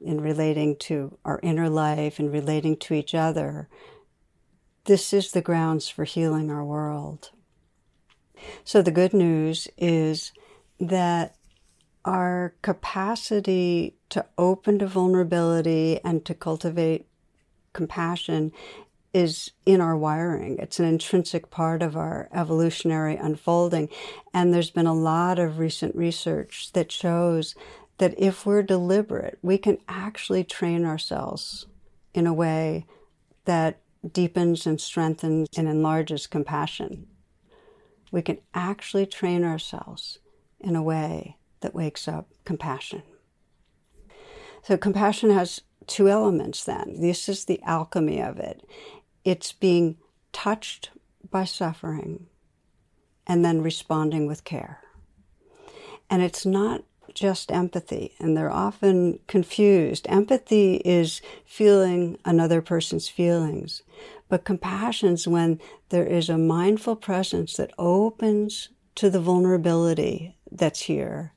in 0.00 0.20
relating 0.20 0.76
to 0.76 1.18
our 1.24 1.40
inner 1.42 1.68
life 1.68 2.18
and 2.18 2.32
relating 2.32 2.76
to 2.76 2.94
each 2.94 3.14
other, 3.14 3.68
this 4.84 5.12
is 5.12 5.32
the 5.32 5.42
grounds 5.42 5.88
for 5.88 6.04
healing 6.04 6.50
our 6.50 6.64
world. 6.64 7.30
So 8.64 8.82
the 8.82 8.90
good 8.90 9.12
news 9.12 9.68
is 9.76 10.32
that 10.78 11.34
our 12.04 12.54
capacity 12.62 13.96
to 14.10 14.24
open 14.38 14.78
to 14.78 14.86
vulnerability 14.86 16.00
and 16.04 16.24
to 16.24 16.34
cultivate 16.34 17.06
compassion 17.72 18.52
is 19.18 19.50
in 19.66 19.80
our 19.80 19.96
wiring. 19.96 20.56
It's 20.58 20.78
an 20.78 20.86
intrinsic 20.86 21.50
part 21.50 21.82
of 21.82 21.96
our 21.96 22.28
evolutionary 22.32 23.16
unfolding. 23.16 23.88
And 24.32 24.54
there's 24.54 24.70
been 24.70 24.86
a 24.86 24.94
lot 24.94 25.40
of 25.40 25.58
recent 25.58 25.96
research 25.96 26.70
that 26.72 26.92
shows 26.92 27.56
that 27.98 28.14
if 28.16 28.46
we're 28.46 28.62
deliberate, 28.62 29.36
we 29.42 29.58
can 29.58 29.78
actually 29.88 30.44
train 30.44 30.84
ourselves 30.84 31.66
in 32.14 32.28
a 32.28 32.32
way 32.32 32.86
that 33.44 33.80
deepens 34.12 34.68
and 34.68 34.80
strengthens 34.80 35.48
and 35.58 35.66
enlarges 35.66 36.28
compassion. 36.28 37.08
We 38.12 38.22
can 38.22 38.38
actually 38.54 39.06
train 39.06 39.42
ourselves 39.42 40.20
in 40.60 40.76
a 40.76 40.82
way 40.82 41.38
that 41.60 41.74
wakes 41.74 42.06
up 42.06 42.28
compassion. 42.44 43.02
So, 44.62 44.76
compassion 44.76 45.30
has 45.30 45.62
two 45.88 46.08
elements 46.08 46.62
then. 46.62 47.00
This 47.00 47.28
is 47.28 47.46
the 47.46 47.60
alchemy 47.62 48.20
of 48.22 48.38
it 48.38 48.62
it's 49.30 49.52
being 49.52 49.96
touched 50.32 50.90
by 51.30 51.44
suffering 51.44 52.26
and 53.26 53.44
then 53.44 53.62
responding 53.62 54.26
with 54.26 54.44
care. 54.44 54.80
And 56.10 56.22
it's 56.22 56.46
not 56.46 56.84
just 57.14 57.50
empathy, 57.50 58.14
and 58.18 58.36
they're 58.36 58.52
often 58.52 59.18
confused. 59.26 60.06
Empathy 60.08 60.76
is 60.84 61.20
feeling 61.44 62.18
another 62.24 62.62
person's 62.62 63.08
feelings, 63.08 63.82
but 64.28 64.44
compassion's 64.44 65.26
when 65.26 65.60
there 65.88 66.06
is 66.06 66.28
a 66.28 66.38
mindful 66.38 66.96
presence 66.96 67.56
that 67.56 67.72
opens 67.78 68.68
to 68.94 69.10
the 69.10 69.20
vulnerability 69.20 70.36
that's 70.50 70.82
here. 70.82 71.32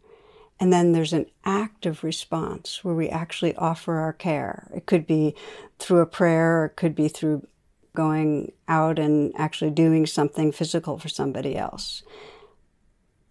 And 0.60 0.71
then 0.71 0.91
there's 0.91 1.13
an 1.13 1.25
active 1.43 2.03
response 2.03 2.83
where 2.83 2.93
we 2.93 3.10
actually 3.10 3.55
offer 3.55 3.95
our 3.95 4.13
care. 4.13 4.69
It 4.75 4.86
could 4.86 5.07
be 5.07 5.33
through 5.79 6.01
a 6.01 6.05
prayer, 6.05 6.65
it 6.65 6.75
could 6.75 6.93
be 6.93 7.07
through 7.07 7.48
going 7.93 8.51
out 8.67 9.00
and 9.00 9.33
actually 9.36 9.71
doing 9.71 10.05
something 10.05 10.51
physical 10.51 10.98
for 10.98 11.10
somebody 11.10 11.57
else. 11.57 12.03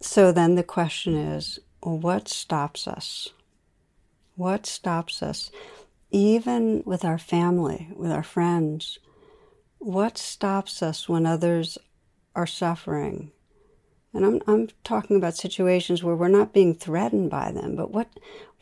So 0.01 0.33
then 0.33 0.55
the 0.55 0.63
question 0.63 1.15
is 1.15 1.59
well, 1.83 1.99
what 1.99 2.29
stops 2.29 2.87
us? 2.87 3.31
What 4.37 4.67
stops 4.67 5.23
us? 5.23 5.51
Even 6.11 6.83
with 6.85 7.05
our 7.05 7.19
family, 7.19 7.89
with 7.95 8.11
our 8.11 8.23
friends, 8.23 8.99
what 9.79 10.19
stops 10.19 10.83
us 10.83 11.09
when 11.09 11.25
others 11.25 11.79
are 12.35 12.47
suffering? 12.47 13.33
And 14.13 14.25
I'm, 14.27 14.41
I'm 14.47 14.69
talking 14.85 15.17
about 15.17 15.37
situations 15.37 16.03
where 16.03 16.17
we're 16.17 16.29
not 16.29 16.53
being 16.53 16.75
threatened 16.75 17.31
by 17.31 17.53
them, 17.53 17.77
but 17.77 17.93
what, 17.93 18.09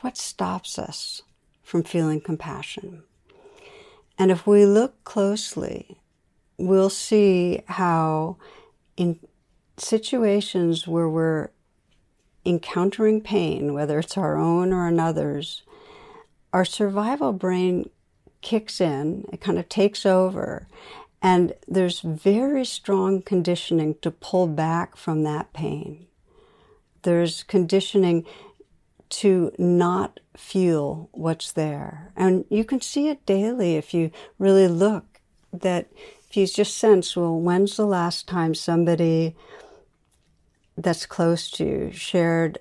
what 0.00 0.16
stops 0.16 0.78
us 0.78 1.22
from 1.62 1.82
feeling 1.82 2.20
compassion? 2.20 3.02
And 4.18 4.30
if 4.30 4.46
we 4.46 4.66
look 4.66 5.04
closely, 5.04 6.00
we'll 6.58 6.90
see 6.90 7.62
how 7.66 8.36
in 8.96 9.20
situations 9.76 10.88
where 10.88 11.08
we're 11.08 11.50
encountering 12.44 13.20
pain, 13.20 13.74
whether 13.74 14.00
it's 14.00 14.16
our 14.16 14.36
own 14.36 14.72
or 14.72 14.88
another's, 14.88 15.62
our 16.52 16.64
survival 16.64 17.32
brain 17.32 17.88
kicks 18.40 18.80
in, 18.80 19.24
it 19.32 19.40
kind 19.40 19.58
of 19.58 19.68
takes 19.68 20.04
over, 20.04 20.66
and 21.20 21.54
there's 21.66 22.00
very 22.00 22.64
strong 22.64 23.22
conditioning 23.22 23.96
to 24.02 24.10
pull 24.10 24.46
back 24.46 24.96
from 24.96 25.22
that 25.24 25.52
pain. 25.52 26.06
There's 27.02 27.42
conditioning 27.42 28.24
to 29.10 29.52
not 29.58 30.20
feel 30.36 31.08
what's 31.12 31.52
there. 31.52 32.12
And 32.16 32.44
you 32.50 32.64
can 32.64 32.80
see 32.80 33.08
it 33.08 33.26
daily 33.26 33.76
if 33.76 33.94
you 33.94 34.10
really 34.38 34.68
look 34.68 35.20
that 35.52 35.90
if 36.28 36.36
you 36.36 36.46
just 36.46 36.76
sense, 36.76 37.16
well, 37.16 37.40
when's 37.40 37.76
the 37.76 37.86
last 37.86 38.28
time 38.28 38.54
somebody 38.54 39.34
that's 40.76 41.06
close 41.06 41.50
to 41.52 41.64
you 41.64 41.92
shared 41.92 42.58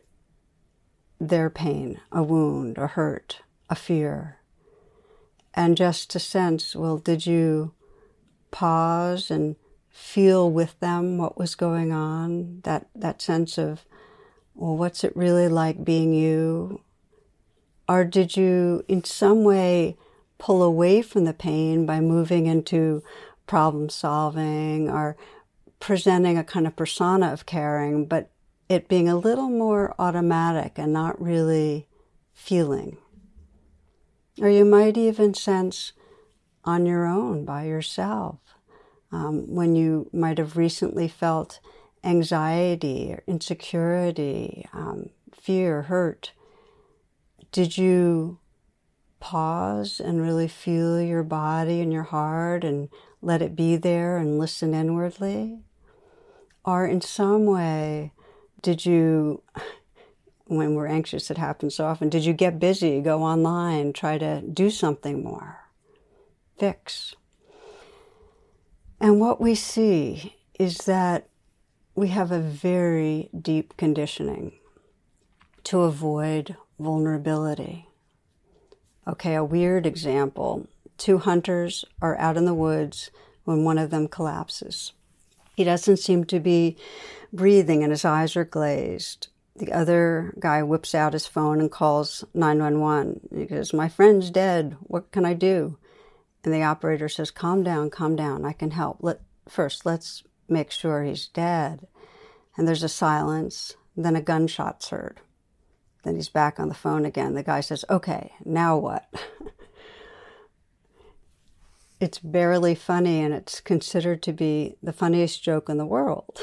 their 1.19 1.49
pain, 1.49 1.99
a 2.11 2.23
wound, 2.23 2.77
a 2.77 2.87
hurt, 2.87 3.41
a 3.69 3.75
fear? 3.75 4.37
And 5.53 5.75
just 5.75 6.09
to 6.11 6.19
sense, 6.19 6.75
well, 6.75 6.97
did 6.97 7.25
you 7.25 7.73
pause 8.51 9.29
and 9.29 9.55
feel 9.89 10.49
with 10.49 10.79
them 10.79 11.17
what 11.17 11.37
was 11.37 11.55
going 11.55 11.91
on? 11.91 12.61
That, 12.63 12.87
that 12.95 13.21
sense 13.21 13.57
of 13.57 13.83
well, 14.57 14.75
what's 14.75 15.03
it 15.03 15.15
really 15.15 15.47
like 15.47 15.85
being 15.85 16.13
you? 16.13 16.81
Or 17.87 18.03
did 18.03 18.35
you, 18.35 18.83
in 18.87 19.03
some 19.03 19.43
way, 19.43 19.95
pull 20.39 20.63
away 20.63 21.01
from 21.01 21.25
the 21.25 21.33
pain 21.33 21.85
by 21.85 21.99
moving 21.99 22.47
into 22.47 23.03
problem 23.45 23.89
solving 23.89 24.89
or 24.89 25.15
presenting 25.79 26.37
a 26.37 26.43
kind 26.43 26.65
of 26.65 26.75
persona 26.75 27.31
of 27.31 27.45
caring, 27.45 28.05
but 28.05 28.31
it 28.67 28.89
being 28.89 29.07
a 29.07 29.15
little 29.15 29.49
more 29.49 29.95
automatic 29.99 30.73
and 30.77 30.91
not 30.91 31.21
really 31.21 31.87
feeling? 32.33 32.97
Or 34.41 34.49
you 34.49 34.65
might 34.65 34.97
even 34.97 35.33
sense 35.33 35.93
on 36.65 36.85
your 36.85 37.05
own, 37.05 37.45
by 37.45 37.65
yourself, 37.65 38.39
um, 39.11 39.53
when 39.55 39.75
you 39.75 40.09
might 40.11 40.39
have 40.39 40.57
recently 40.57 41.07
felt 41.07 41.59
anxiety 42.07 43.17
insecurity, 43.27 44.65
um, 44.73 45.09
fear, 45.33 45.83
hurt, 45.83 46.31
did 47.51 47.77
you 47.77 48.39
pause 49.19 49.99
and 49.99 50.21
really 50.21 50.47
feel 50.47 51.01
your 51.01 51.23
body 51.23 51.81
and 51.81 51.91
your 51.91 52.03
heart 52.03 52.63
and 52.63 52.89
let 53.21 53.41
it 53.41 53.55
be 53.55 53.75
there 53.75 54.17
and 54.17 54.39
listen 54.39 54.73
inwardly? 54.73 55.59
Or 56.63 56.85
in 56.85 57.01
some 57.01 57.45
way, 57.45 58.13
did 58.61 58.85
you, 58.85 59.43
when 60.45 60.75
we're 60.75 60.87
anxious, 60.87 61.29
it 61.29 61.37
happens 61.37 61.75
so 61.75 61.85
often, 61.85 62.09
did 62.09 62.25
you 62.25 62.33
get 62.33 62.59
busy, 62.59 63.01
go 63.01 63.23
online, 63.23 63.91
try 63.91 64.17
to 64.17 64.41
do 64.41 64.69
something 64.69 65.23
more, 65.23 65.59
fix? 66.57 67.15
And 68.99 69.19
what 69.19 69.39
we 69.41 69.55
see 69.55 70.35
is 70.59 70.77
that 70.79 71.29
we 71.97 72.09
have 72.09 72.31
a 72.31 72.39
very 72.39 73.27
deep 73.41 73.75
conditioning 73.75 74.53
to 75.63 75.81
avoid 75.81 76.55
vulnerability. 76.79 77.89
Okay, 79.07 79.33
a 79.33 79.43
weird 79.43 79.85
example 79.85 80.67
Two 80.97 81.19
hunters 81.19 81.85
are 82.01 82.17
out 82.17 82.37
in 82.37 82.45
the 82.45 82.55
woods 82.55 83.11
when 83.43 83.63
one 83.63 83.77
of 83.77 83.91
them 83.91 84.07
collapses. 84.07 84.93
He 85.55 85.63
doesn't 85.63 85.97
seem 85.97 86.23
to 86.25 86.39
be 86.39 86.75
breathing 87.31 87.83
and 87.83 87.91
his 87.91 88.05
eyes 88.05 88.35
are 88.35 88.45
glazed. 88.45 89.27
The 89.55 89.71
other 89.71 90.33
guy 90.39 90.63
whips 90.63 90.95
out 90.95 91.13
his 91.13 91.27
phone 91.27 91.59
and 91.59 91.71
calls 91.71 92.23
911. 92.33 93.29
He 93.35 93.45
goes, 93.45 93.73
My 93.73 93.89
friend's 93.89 94.31
dead. 94.31 94.75
What 94.81 95.11
can 95.11 95.23
I 95.25 95.33
do? 95.33 95.77
And 96.43 96.53
the 96.53 96.63
operator 96.63 97.09
says, 97.09 97.29
Calm 97.29 97.63
down, 97.63 97.89
calm 97.89 98.15
down. 98.15 98.45
I 98.45 98.53
can 98.53 98.71
help. 98.71 98.97
Let, 99.01 99.21
first, 99.47 99.85
let's 99.85 100.23
make 100.47 100.71
sure 100.71 101.03
he's 101.03 101.27
dead. 101.27 101.87
And 102.55 102.67
there's 102.67 102.83
a 102.83 102.89
silence. 102.89 103.75
Then 103.95 104.15
a 104.15 104.21
gunshot's 104.21 104.89
heard. 104.89 105.19
Then 106.03 106.15
he's 106.15 106.29
back 106.29 106.59
on 106.59 106.69
the 106.69 106.75
phone 106.75 107.05
again. 107.05 107.33
The 107.33 107.43
guy 107.43 107.61
says, 107.61 107.83
Okay, 107.89 108.33
now 108.45 108.77
what? 108.77 109.05
it's 111.99 112.19
barely 112.19 112.75
funny 112.75 113.21
and 113.21 113.33
it's 113.33 113.59
considered 113.59 114.21
to 114.23 114.33
be 114.33 114.75
the 114.83 114.93
funniest 114.93 115.43
joke 115.43 115.69
in 115.69 115.77
the 115.77 115.85
world. 115.85 116.39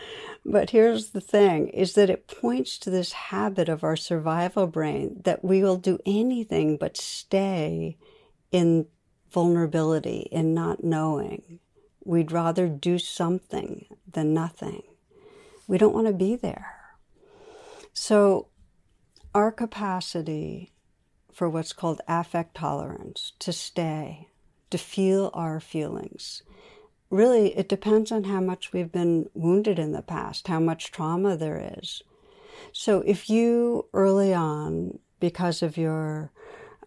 but 0.44 0.70
here's 0.70 1.10
the 1.10 1.20
thing 1.20 1.68
is 1.68 1.94
that 1.94 2.10
it 2.10 2.28
points 2.28 2.78
to 2.78 2.90
this 2.90 3.12
habit 3.12 3.68
of 3.68 3.82
our 3.82 3.96
survival 3.96 4.66
brain 4.66 5.20
that 5.24 5.42
we 5.44 5.62
will 5.62 5.78
do 5.78 5.98
anything 6.04 6.76
but 6.76 6.96
stay 6.96 7.96
in 8.52 8.86
vulnerability 9.30 10.28
in 10.30 10.54
not 10.54 10.84
knowing. 10.84 11.58
We'd 12.08 12.32
rather 12.32 12.68
do 12.68 12.98
something 12.98 13.84
than 14.10 14.32
nothing. 14.32 14.82
We 15.66 15.76
don't 15.76 15.92
want 15.92 16.06
to 16.06 16.14
be 16.14 16.36
there. 16.36 16.74
So 17.92 18.46
our 19.34 19.52
capacity 19.52 20.72
for 21.30 21.50
what's 21.50 21.74
called 21.74 22.00
affect 22.08 22.54
tolerance 22.54 23.34
to 23.40 23.52
stay 23.52 24.28
to 24.70 24.78
feel 24.78 25.30
our 25.34 25.60
feelings. 25.60 26.42
Really, 27.10 27.54
it 27.58 27.68
depends 27.68 28.10
on 28.10 28.24
how 28.24 28.40
much 28.40 28.72
we've 28.72 28.90
been 28.90 29.28
wounded 29.34 29.78
in 29.78 29.92
the 29.92 30.00
past, 30.00 30.48
how 30.48 30.60
much 30.60 30.90
trauma 30.90 31.36
there 31.36 31.74
is. 31.76 32.02
So, 32.72 33.02
if 33.02 33.28
you 33.28 33.84
early 33.92 34.32
on, 34.32 34.98
because 35.20 35.62
of 35.62 35.76
your 35.76 36.32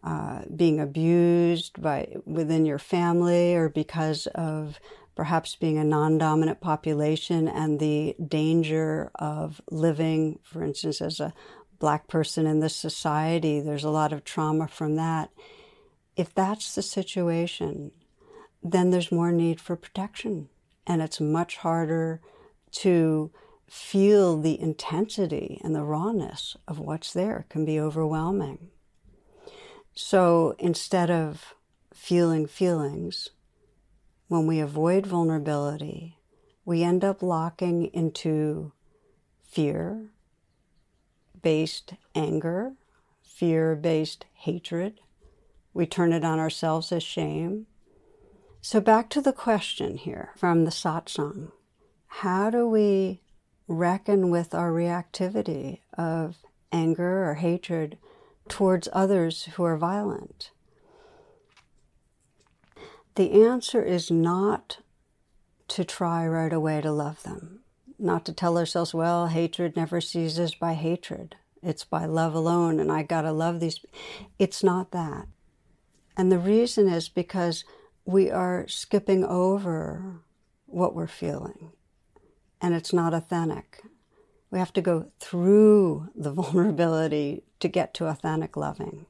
uh, 0.04 0.42
being 0.56 0.80
abused 0.80 1.80
by 1.80 2.16
within 2.26 2.66
your 2.66 2.80
family, 2.80 3.54
or 3.54 3.70
because 3.70 4.26
of 4.34 4.80
perhaps 5.22 5.56
being 5.56 5.78
a 5.78 5.84
non-dominant 5.84 6.60
population 6.60 7.48
and 7.48 7.80
the 7.80 8.16
danger 8.28 9.12
of 9.14 9.62
living, 9.70 10.40
for 10.42 10.64
instance, 10.64 11.00
as 11.00 11.20
a 11.20 11.32
black 11.78 12.08
person 12.08 12.48
in 12.48 12.60
this 12.60 12.76
society, 12.76 13.60
there's 13.60 13.84
a 13.84 13.92
lot 13.92 14.12
of 14.12 14.24
trauma 14.24 14.68
from 14.68 14.96
that 14.96 15.30
if 16.16 16.34
that's 16.34 16.74
the 16.74 16.82
situation, 16.82 17.92
then 18.64 18.90
there's 18.90 19.12
more 19.12 19.32
need 19.32 19.62
for 19.62 19.76
protection. 19.76 20.50
And 20.88 21.04
it's 21.04 21.22
much 21.22 21.58
harder 21.58 22.20
to 22.72 23.30
feel 23.68 24.42
the 24.42 24.60
intensity 24.60 25.62
and 25.64 25.76
the 25.76 25.84
rawness 25.84 26.58
of 26.68 26.80
what's 26.80 27.14
there. 27.14 27.42
It 27.42 27.50
can 27.50 27.64
be 27.64 27.80
overwhelming. 27.80 28.70
So 29.94 30.56
instead 30.58 31.12
of 31.12 31.54
feeling 31.94 32.48
feelings, 32.48 33.30
when 34.32 34.48
we 34.48 34.62
avoid 34.62 35.06
vulnerability, 35.06 36.18
we 36.64 36.84
end 36.84 37.04
up 37.04 37.22
locking 37.22 37.88
into 37.88 38.72
fear 39.44 40.10
based 41.42 41.96
anger, 42.16 42.72
fear 43.22 43.76
based 43.76 44.26
hatred, 44.36 45.02
we 45.74 45.86
turn 45.86 46.14
it 46.14 46.24
on 46.24 46.40
ourselves 46.40 46.94
as 46.94 47.04
shame. 47.04 47.68
So, 48.62 48.80
back 48.80 49.10
to 49.10 49.20
the 49.20 49.34
question 49.34 49.98
here 49.98 50.30
from 50.38 50.64
the 50.64 50.72
satsang 50.72 51.52
how 52.08 52.50
do 52.50 52.70
we 52.70 53.20
reckon 53.68 54.30
with 54.30 54.56
our 54.56 54.72
reactivity 54.72 55.80
of 55.98 56.38
anger 56.72 57.30
or 57.30 57.34
hatred 57.34 57.98
towards 58.48 58.88
others 58.94 59.44
who 59.56 59.66
are 59.66 59.76
violent? 59.76 60.52
The 63.16 63.44
answer 63.44 63.84
is 63.84 64.10
not 64.10 64.80
to 65.70 65.84
try 65.84 66.28
right 66.28 66.54
away 66.54 66.82
to 66.82 66.92
love 66.92 67.24
them, 67.24 67.62
not 68.00 68.26
to 68.26 68.34
tell 68.34 68.58
ourselves, 68.58 68.94
well, 68.94 69.28
hatred 69.28 69.76
never 69.76 70.02
ceases 70.02 70.56
by 70.56 70.74
hatred. 70.74 71.36
It's 71.62 71.84
by 71.84 72.06
love 72.06 72.34
alone, 72.34 72.80
and 72.80 72.92
I 72.92 73.04
gotta 73.04 73.32
love 73.32 73.60
these. 73.60 73.80
It's 74.40 74.64
not 74.64 74.92
that. 74.92 75.28
And 76.18 76.32
the 76.32 76.40
reason 76.40 76.90
is 76.90 77.10
because 77.10 77.64
we 78.06 78.32
are 78.32 78.68
skipping 78.68 79.24
over 79.24 80.22
what 80.66 80.96
we're 80.96 81.08
feeling 81.08 81.72
and 82.62 82.76
it's 82.76 82.94
not 82.94 83.14
authentic. 83.14 83.82
We 84.52 84.60
have 84.60 84.74
to 84.74 84.82
go 84.82 85.08
through 85.20 86.10
the 86.16 86.32
vulnerability 86.32 87.44
to 87.60 87.68
get 87.68 87.94
to 87.96 88.08
authentic 88.08 88.56
loving. 88.56 89.08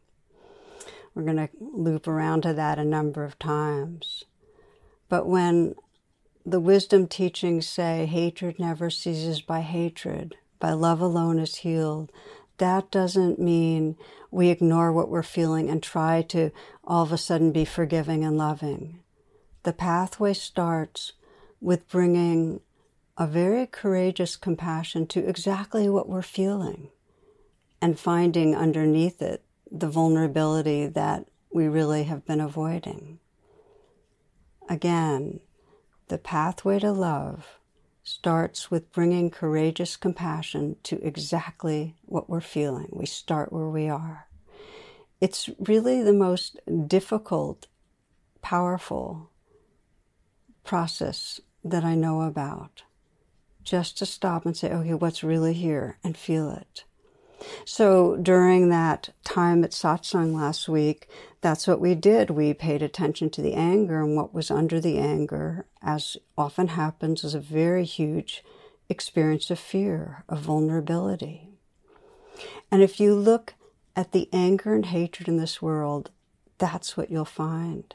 We're 1.13 1.24
going 1.24 1.38
to 1.38 1.50
loop 1.60 2.08
around 2.08 2.43
to 2.43 2.54
that 2.54 2.80
a 2.80 2.86
number 2.86 3.24
of 3.24 3.38
times. 3.38 4.24
But 5.10 5.28
when 5.28 5.76
the 6.45 6.60
wisdom 6.60 7.08
teachings 7.08 7.67
say 7.67 8.06
hatred 8.06 8.60
never 8.60 8.89
ceases 8.89 9.41
by 9.41 9.62
hatred, 9.62 10.36
by 10.60 10.71
love 10.71 11.02
alone 11.02 11.38
is 11.38 11.58
healed, 11.58 12.12
that 12.58 12.91
doesn't 12.91 13.39
mean 13.39 13.97
we 14.30 14.50
ignore 14.50 14.91
what 14.91 15.10
we're 15.10 15.24
feeling 15.24 15.69
and 15.69 15.84
try 15.84 16.21
to 16.21 16.52
all 16.84 17.04
of 17.04 17.12
a 17.12 17.17
sudden 17.17 17.52
be 17.52 17.65
forgiving 17.65 18.24
and 18.24 18.38
loving. 18.38 19.00
The 19.63 19.74
pathway 19.74 20.34
starts 20.34 21.13
with 21.60 21.89
bringing 21.89 22.62
a 23.17 23.28
very 23.28 23.67
courageous 23.67 24.36
compassion 24.36 25.06
to 25.08 25.28
exactly 25.28 25.89
what 25.89 26.08
we're 26.08 26.21
feeling 26.21 26.89
and 27.82 28.00
finding 28.00 28.56
underneath 28.56 29.21
it 29.21 29.43
the 29.71 29.89
vulnerability 29.89 30.86
that 30.88 31.27
we 31.53 31.67
really 31.67 32.03
have 32.03 32.25
been 32.25 32.41
avoiding. 32.41 33.19
Again, 34.69 35.39
the 36.10 36.17
pathway 36.17 36.79
to 36.79 36.91
love 36.91 37.57
starts 38.03 38.69
with 38.69 38.91
bringing 38.91 39.29
courageous 39.29 39.95
compassion 39.95 40.75
to 40.84 40.99
exactly 41.05 41.95
what 42.05 42.29
we're 42.29 42.41
feeling. 42.41 42.89
We 42.91 43.05
start 43.05 43.53
where 43.53 43.69
we 43.69 43.88
are. 43.88 44.27
It's 45.19 45.49
really 45.60 46.01
the 46.01 46.13
most 46.13 46.60
difficult, 46.88 47.67
powerful 48.41 49.29
process 50.63 51.39
that 51.63 51.84
I 51.84 51.95
know 51.95 52.21
about. 52.21 52.84
Just 53.63 53.97
to 53.99 54.05
stop 54.07 54.45
and 54.45 54.57
say, 54.57 54.71
okay, 54.71 54.95
what's 54.95 55.23
really 55.23 55.53
here 55.53 55.97
and 56.03 56.17
feel 56.17 56.49
it. 56.49 56.84
So 57.65 58.17
during 58.17 58.69
that 58.69 59.10
time 59.23 59.63
at 59.63 59.71
satsang 59.71 60.34
last 60.34 60.69
week, 60.69 61.08
that's 61.41 61.67
what 61.67 61.80
we 61.80 61.95
did. 61.95 62.30
We 62.30 62.54
paid 62.54 62.82
attention 62.82 63.30
to 63.32 63.41
the 63.41 63.54
anger 63.54 64.01
and 64.01 64.15
what 64.15 64.34
was 64.34 64.51
under 64.51 64.80
the 64.80 64.97
anger, 64.97 65.65
as 65.82 66.17
often 66.38 66.69
happens, 66.69 67.23
is 67.23 67.34
a 67.34 67.39
very 67.39 67.86
huge 67.86 68.43
experience 68.89 69.49
of 69.49 69.60
fear, 69.60 70.23
of 70.30 70.39
vulnerability. 70.39 71.49
And 72.71 72.82
if 72.82 72.99
you 72.99 73.15
look 73.15 73.54
at 73.95 74.12
the 74.12 74.30
anger 74.32 74.73
and 74.73 74.86
hatred 74.86 75.27
in 75.27 75.38
this 75.38 75.62
world, 75.62 76.12
that's 76.58 76.95
what 76.95 77.10
you'll 77.10 77.25
find. 77.25 77.93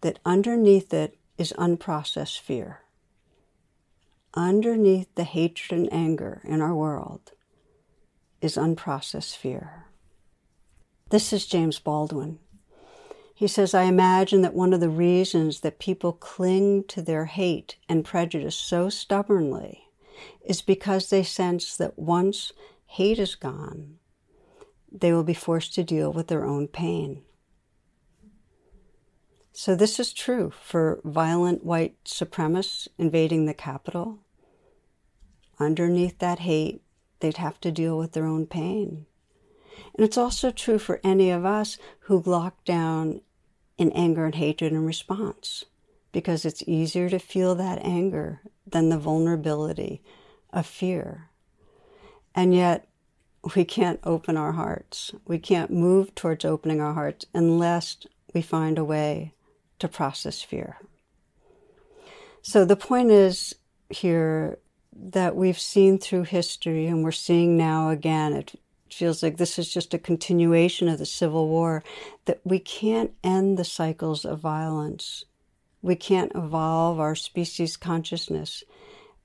That 0.00 0.18
underneath 0.24 0.92
it 0.92 1.16
is 1.38 1.52
unprocessed 1.56 2.40
fear. 2.40 2.80
Underneath 4.34 5.14
the 5.14 5.24
hatred 5.24 5.78
and 5.78 5.92
anger 5.92 6.40
in 6.44 6.60
our 6.60 6.74
world 6.74 7.32
is 8.42 8.56
unprocessed 8.56 9.36
fear. 9.36 9.84
This 11.10 11.32
is 11.32 11.46
James 11.46 11.78
Baldwin. 11.78 12.40
He 13.34 13.46
says, 13.46 13.72
I 13.72 13.84
imagine 13.84 14.42
that 14.42 14.54
one 14.54 14.72
of 14.72 14.80
the 14.80 14.88
reasons 14.88 15.60
that 15.60 15.78
people 15.78 16.12
cling 16.12 16.84
to 16.88 17.00
their 17.00 17.26
hate 17.26 17.76
and 17.88 18.04
prejudice 18.04 18.56
so 18.56 18.88
stubbornly 18.88 19.84
is 20.44 20.60
because 20.60 21.08
they 21.08 21.22
sense 21.22 21.76
that 21.76 21.98
once 21.98 22.52
hate 22.86 23.18
is 23.18 23.34
gone, 23.34 23.98
they 24.90 25.12
will 25.12 25.24
be 25.24 25.34
forced 25.34 25.74
to 25.74 25.84
deal 25.84 26.12
with 26.12 26.26
their 26.26 26.44
own 26.44 26.68
pain. 26.68 27.22
So, 29.52 29.74
this 29.74 30.00
is 30.00 30.12
true 30.12 30.50
for 30.50 31.00
violent 31.04 31.64
white 31.64 32.02
supremacists 32.04 32.88
invading 32.96 33.46
the 33.46 33.54
Capitol. 33.54 34.18
Underneath 35.58 36.18
that 36.20 36.40
hate 36.40 36.82
they'd 37.22 37.38
have 37.38 37.58
to 37.62 37.72
deal 37.72 37.96
with 37.96 38.12
their 38.12 38.26
own 38.26 38.44
pain. 38.44 39.06
And 39.96 40.04
it's 40.04 40.18
also 40.18 40.50
true 40.50 40.78
for 40.78 41.00
any 41.02 41.30
of 41.30 41.46
us 41.46 41.78
who 42.00 42.22
lock 42.26 42.62
down 42.64 43.22
in 43.78 43.90
anger 43.92 44.26
and 44.26 44.34
hatred 44.34 44.72
in 44.72 44.84
response, 44.84 45.64
because 46.12 46.44
it's 46.44 46.62
easier 46.66 47.08
to 47.08 47.18
feel 47.18 47.54
that 47.54 47.82
anger 47.82 48.42
than 48.66 48.90
the 48.90 48.98
vulnerability 48.98 50.02
of 50.52 50.66
fear. 50.66 51.30
And 52.34 52.54
yet, 52.54 52.86
we 53.56 53.64
can't 53.64 54.00
open 54.04 54.36
our 54.36 54.52
hearts. 54.52 55.12
We 55.26 55.38
can't 55.38 55.70
move 55.70 56.14
towards 56.14 56.44
opening 56.44 56.80
our 56.80 56.92
hearts 56.92 57.24
unless 57.34 57.96
we 58.34 58.42
find 58.42 58.78
a 58.78 58.84
way 58.84 59.34
to 59.78 59.88
process 59.88 60.42
fear. 60.42 60.76
So 62.42 62.64
the 62.64 62.76
point 62.76 63.10
is 63.10 63.54
here 63.88 64.58
that 64.94 65.36
we've 65.36 65.58
seen 65.58 65.98
through 65.98 66.24
history 66.24 66.86
and 66.86 67.02
we're 67.02 67.12
seeing 67.12 67.56
now 67.56 67.90
again, 67.90 68.32
it 68.34 68.54
feels 68.90 69.22
like 69.22 69.36
this 69.36 69.58
is 69.58 69.72
just 69.72 69.94
a 69.94 69.98
continuation 69.98 70.88
of 70.88 70.98
the 70.98 71.06
Civil 71.06 71.48
War, 71.48 71.82
that 72.26 72.40
we 72.44 72.58
can't 72.58 73.12
end 73.24 73.56
the 73.56 73.64
cycles 73.64 74.24
of 74.24 74.40
violence. 74.40 75.24
We 75.80 75.96
can't 75.96 76.32
evolve 76.34 77.00
our 77.00 77.14
species 77.14 77.76
consciousness 77.76 78.62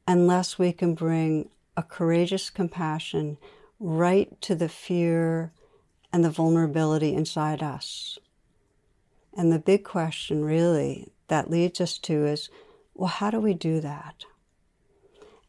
unless 0.08 0.58
we 0.58 0.72
can 0.72 0.96
bring 0.96 1.50
a 1.76 1.84
courageous 1.84 2.50
compassion 2.50 3.38
right 3.80 4.40
to 4.42 4.56
the 4.56 4.70
fear 4.70 5.52
and 6.12 6.24
the 6.24 6.30
vulnerability 6.30 7.14
inside 7.14 7.62
us. 7.62 8.18
And 9.36 9.52
the 9.52 9.60
big 9.60 9.84
question, 9.84 10.44
really, 10.44 11.12
that 11.28 11.52
leads 11.52 11.80
us 11.80 11.98
to 12.00 12.26
is 12.26 12.50
well, 12.96 13.10
how 13.10 13.30
do 13.30 13.40
we 13.40 13.54
do 13.54 13.80
that? 13.82 14.26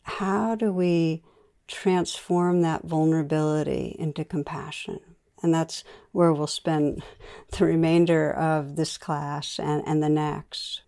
How 0.09 0.55
do 0.55 0.73
we 0.73 1.23
transform 1.67 2.63
that 2.63 2.85
vulnerability 2.85 3.95
into 3.99 4.25
compassion? 4.25 5.01
And 5.43 5.53
that's 5.53 5.85
where 6.13 6.33
we'll 6.33 6.47
spend 6.47 7.03
the 7.59 7.67
remainder 7.67 8.33
of 8.33 8.77
this 8.77 8.97
class 8.97 9.61
and, 9.61 9.83
and 9.87 10.03
the 10.03 10.09
next. 10.09 10.81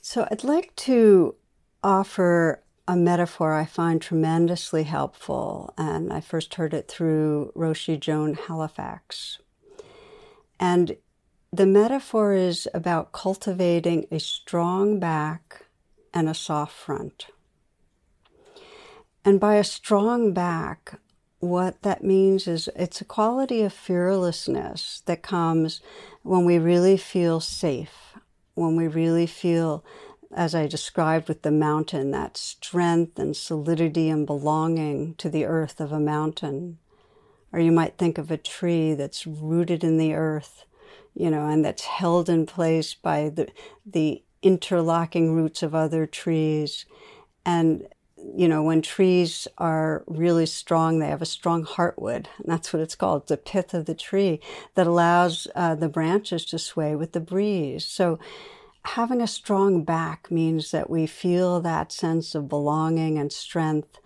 So, 0.00 0.26
I'd 0.30 0.44
like 0.44 0.74
to 0.76 1.36
offer 1.82 2.62
a 2.88 2.96
metaphor 2.96 3.54
I 3.54 3.64
find 3.64 4.00
tremendously 4.00 4.84
helpful, 4.84 5.74
and 5.78 6.12
I 6.12 6.20
first 6.20 6.54
heard 6.54 6.74
it 6.74 6.88
through 6.88 7.52
Roshi 7.56 7.98
Joan 7.98 8.34
Halifax. 8.34 9.38
And 10.60 10.96
the 11.52 11.66
metaphor 11.66 12.34
is 12.34 12.68
about 12.74 13.12
cultivating 13.12 14.06
a 14.10 14.20
strong 14.20 15.00
back 15.00 15.65
and 16.12 16.28
a 16.28 16.34
soft 16.34 16.72
front. 16.72 17.26
And 19.24 19.40
by 19.40 19.56
a 19.56 19.64
strong 19.64 20.32
back, 20.32 21.00
what 21.40 21.82
that 21.82 22.04
means 22.04 22.46
is 22.46 22.68
it's 22.76 23.00
a 23.00 23.04
quality 23.04 23.62
of 23.62 23.72
fearlessness 23.72 25.02
that 25.06 25.22
comes 25.22 25.80
when 26.22 26.44
we 26.44 26.58
really 26.58 26.96
feel 26.96 27.40
safe, 27.40 28.14
when 28.54 28.76
we 28.76 28.86
really 28.86 29.26
feel, 29.26 29.84
as 30.34 30.54
I 30.54 30.66
described 30.66 31.28
with 31.28 31.42
the 31.42 31.50
mountain, 31.50 32.10
that 32.12 32.36
strength 32.36 33.18
and 33.18 33.36
solidity 33.36 34.08
and 34.08 34.26
belonging 34.26 35.14
to 35.16 35.28
the 35.28 35.44
earth 35.44 35.80
of 35.80 35.92
a 35.92 36.00
mountain. 36.00 36.78
Or 37.52 37.60
you 37.60 37.72
might 37.72 37.98
think 37.98 38.18
of 38.18 38.30
a 38.30 38.36
tree 38.36 38.94
that's 38.94 39.26
rooted 39.26 39.82
in 39.82 39.98
the 39.98 40.14
earth 40.14 40.66
you 41.16 41.30
know, 41.30 41.48
and 41.48 41.64
that's 41.64 41.84
held 41.84 42.28
in 42.28 42.44
place 42.44 42.92
by 42.92 43.30
the, 43.30 43.48
the 43.86 44.22
interlocking 44.46 45.34
roots 45.34 45.64
of 45.64 45.74
other 45.74 46.06
trees. 46.06 46.86
And, 47.44 47.88
you 48.16 48.46
know, 48.46 48.62
when 48.62 48.80
trees 48.80 49.48
are 49.58 50.04
really 50.06 50.46
strong, 50.46 51.00
they 51.00 51.08
have 51.08 51.20
a 51.20 51.26
strong 51.26 51.64
heartwood. 51.64 52.26
And 52.38 52.46
that's 52.46 52.72
what 52.72 52.80
it's 52.80 52.94
called, 52.94 53.26
the 53.26 53.36
pith 53.36 53.74
of 53.74 53.86
the 53.86 53.94
tree 53.94 54.40
that 54.76 54.86
allows 54.86 55.48
uh, 55.56 55.74
the 55.74 55.88
branches 55.88 56.44
to 56.46 56.60
sway 56.60 56.94
with 56.94 57.10
the 57.10 57.20
breeze. 57.20 57.84
So, 57.84 58.20
having 58.84 59.20
a 59.20 59.26
strong 59.26 59.82
back 59.82 60.30
means 60.30 60.70
that 60.70 60.88
we 60.88 61.08
feel 61.08 61.60
that 61.60 61.90
sense 61.90 62.36
of 62.36 62.48
belonging 62.48 63.18
and 63.18 63.32
strength 63.32 63.98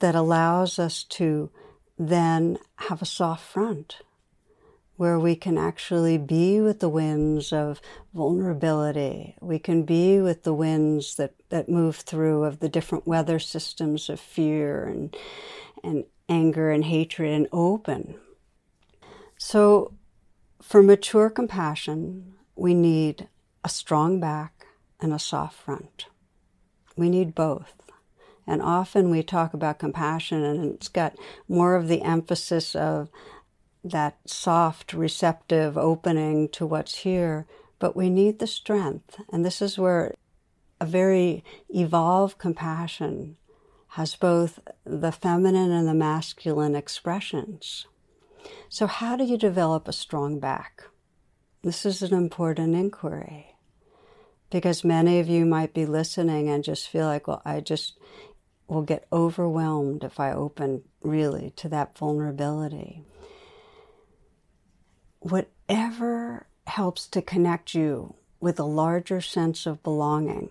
that 0.00 0.16
allows 0.16 0.80
us 0.80 1.04
to 1.04 1.50
then 1.96 2.58
have 2.76 3.00
a 3.00 3.06
soft 3.06 3.44
front 3.44 3.98
where 4.98 5.18
we 5.18 5.36
can 5.36 5.56
actually 5.56 6.18
be 6.18 6.60
with 6.60 6.80
the 6.80 6.88
winds 6.88 7.52
of 7.52 7.80
vulnerability. 8.12 9.36
We 9.40 9.60
can 9.60 9.84
be 9.84 10.20
with 10.20 10.42
the 10.42 10.52
winds 10.52 11.14
that, 11.14 11.34
that 11.50 11.68
move 11.68 11.96
through 11.96 12.42
of 12.42 12.58
the 12.58 12.68
different 12.68 13.06
weather 13.06 13.38
systems 13.38 14.08
of 14.08 14.18
fear 14.18 14.84
and, 14.84 15.16
and 15.84 16.04
anger 16.28 16.72
and 16.72 16.84
hatred 16.84 17.32
and 17.32 17.46
open. 17.52 18.16
So, 19.38 19.94
for 20.60 20.82
mature 20.82 21.30
compassion, 21.30 22.34
we 22.56 22.74
need 22.74 23.28
a 23.62 23.68
strong 23.68 24.18
back 24.18 24.66
and 25.00 25.12
a 25.12 25.18
soft 25.20 25.56
front. 25.60 26.06
We 26.96 27.08
need 27.08 27.36
both. 27.36 27.72
And 28.48 28.60
often 28.60 29.10
we 29.10 29.22
talk 29.22 29.54
about 29.54 29.78
compassion, 29.78 30.42
and 30.42 30.74
it's 30.74 30.88
got 30.88 31.14
more 31.48 31.76
of 31.76 31.86
the 31.86 32.02
emphasis 32.02 32.74
of 32.74 33.10
that 33.84 34.18
soft, 34.26 34.92
receptive 34.92 35.76
opening 35.78 36.48
to 36.50 36.66
what's 36.66 36.98
here, 36.98 37.46
but 37.78 37.96
we 37.96 38.10
need 38.10 38.38
the 38.38 38.46
strength. 38.46 39.20
And 39.32 39.44
this 39.44 39.62
is 39.62 39.78
where 39.78 40.14
a 40.80 40.86
very 40.86 41.44
evolved 41.68 42.38
compassion 42.38 43.36
has 43.92 44.14
both 44.14 44.58
the 44.84 45.12
feminine 45.12 45.72
and 45.72 45.88
the 45.88 45.94
masculine 45.94 46.74
expressions. 46.74 47.86
So, 48.68 48.86
how 48.86 49.16
do 49.16 49.24
you 49.24 49.38
develop 49.38 49.88
a 49.88 49.92
strong 49.92 50.38
back? 50.38 50.84
This 51.62 51.84
is 51.84 52.02
an 52.02 52.14
important 52.14 52.74
inquiry 52.74 53.56
because 54.50 54.84
many 54.84 55.18
of 55.18 55.28
you 55.28 55.44
might 55.44 55.74
be 55.74 55.86
listening 55.86 56.48
and 56.48 56.62
just 56.62 56.88
feel 56.88 57.06
like, 57.06 57.26
well, 57.26 57.42
I 57.44 57.60
just 57.60 57.98
will 58.68 58.82
get 58.82 59.06
overwhelmed 59.12 60.04
if 60.04 60.20
I 60.20 60.32
open 60.32 60.82
really 61.02 61.50
to 61.56 61.68
that 61.70 61.96
vulnerability 61.96 63.04
whatever 65.20 66.46
helps 66.66 67.06
to 67.08 67.22
connect 67.22 67.74
you 67.74 68.14
with 68.40 68.58
a 68.58 68.64
larger 68.64 69.20
sense 69.20 69.66
of 69.66 69.82
belonging 69.82 70.50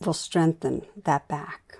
will 0.00 0.14
strengthen 0.14 0.82
that 1.04 1.28
back. 1.28 1.78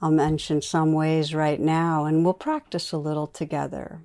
I'll 0.00 0.10
mention 0.10 0.60
some 0.62 0.92
ways 0.92 1.34
right 1.34 1.60
now 1.60 2.04
and 2.04 2.24
we'll 2.24 2.34
practice 2.34 2.92
a 2.92 2.98
little 2.98 3.26
together. 3.26 4.00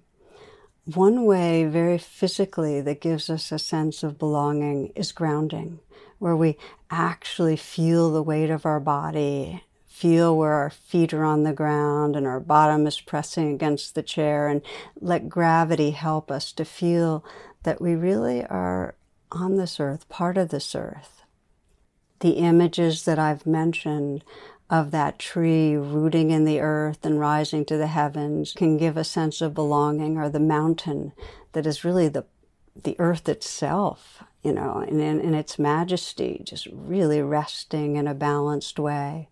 One 0.86 1.26
way, 1.26 1.66
very 1.66 1.98
physically, 1.98 2.82
that 2.82 3.02
gives 3.02 3.30
us 3.30 3.52
a 3.52 3.60
sense 3.60 4.02
of 4.02 4.18
belonging 4.18 4.92
is 4.96 5.12
grounding, 5.12 5.80
where 6.18 6.36
we 6.36 6.58
actually 6.90 7.56
feel 7.56 8.12
the 8.12 8.24
weight 8.24 8.50
of 8.50 8.66
our 8.66 8.80
body 8.80 9.64
feel 10.02 10.36
where 10.36 10.54
our 10.54 10.72
feet 10.72 11.14
are 11.14 11.24
on 11.24 11.44
the 11.44 11.54
ground 11.54 12.16
and 12.16 12.26
our 12.26 12.40
bottom 12.40 12.88
is 12.88 13.00
pressing 13.00 13.54
against 13.54 13.94
the 13.94 14.02
chair 14.02 14.48
and 14.48 14.64
let 15.00 15.30
gravity 15.30 15.92
help 15.92 16.32
us 16.32 16.52
to 16.52 16.66
feel 16.66 17.24
that 17.62 17.80
we 17.80 17.94
really 17.94 18.44
are 18.46 18.96
on 19.32 19.58
this 19.58 19.80
earth, 19.80 20.10
part 20.10 20.40
of 20.40 20.50
this 20.50 20.74
earth. 20.74 21.22
The 22.22 22.32
images 22.32 23.06
that 23.06 23.20
I've 23.20 23.46
mentioned 23.46 24.24
of 24.72 24.90
that 24.90 25.20
tree 25.20 25.76
rooting 25.76 26.32
in 26.32 26.46
the 26.46 26.62
earth 26.62 27.06
and 27.06 27.20
rising 27.20 27.64
to 27.66 27.78
the 27.78 27.86
heavens 27.86 28.54
can 28.54 28.78
give 28.78 28.98
a 28.98 29.04
sense 29.04 29.40
of 29.40 29.54
belonging, 29.54 30.18
or 30.18 30.30
the 30.30 30.40
mountain 30.40 31.12
that 31.52 31.68
is 31.68 31.86
really 31.86 32.08
the, 32.08 32.26
the 32.82 32.96
earth 32.98 33.30
itself, 33.30 34.24
you 34.42 34.52
know, 34.52 34.80
in, 34.80 35.00
in, 35.00 35.22
in 35.22 35.36
its 35.36 35.60
majesty, 35.60 36.42
just 36.44 36.68
really 36.72 37.22
resting 37.22 37.98
in 37.98 38.08
a 38.08 38.16
balanced 38.16 38.80
way 38.80 39.30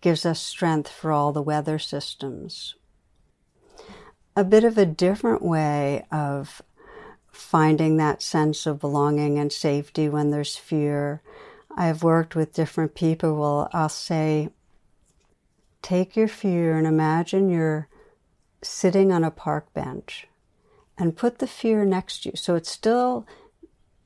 gives 0.00 0.26
us 0.26 0.40
strength 0.40 0.90
for 0.90 1.12
all 1.12 1.32
the 1.32 1.42
weather 1.42 1.78
systems. 1.78 2.74
A 4.34 4.44
bit 4.44 4.64
of 4.64 4.76
a 4.76 4.86
different 4.86 5.42
way 5.42 6.04
of 6.10 6.62
finding 7.30 7.96
that 7.96 8.22
sense 8.22 8.66
of 8.66 8.80
belonging 8.80 9.38
and 9.38 9.52
safety 9.52 10.08
when 10.08 10.30
there's 10.30 10.56
fear. 10.56 11.22
I've 11.76 12.02
worked 12.02 12.34
with 12.34 12.54
different 12.54 12.94
people. 12.94 13.36
Well, 13.36 13.70
I'll 13.72 13.88
say, 13.88 14.50
take 15.82 16.16
your 16.16 16.28
fear 16.28 16.76
and 16.76 16.86
imagine 16.86 17.48
you're 17.48 17.88
sitting 18.62 19.12
on 19.12 19.22
a 19.22 19.30
park 19.30 19.72
bench 19.74 20.26
and 20.98 21.16
put 21.16 21.38
the 21.38 21.46
fear 21.46 21.84
next 21.84 22.22
to 22.22 22.30
you. 22.30 22.36
So 22.36 22.54
it's 22.54 22.70
still 22.70 23.26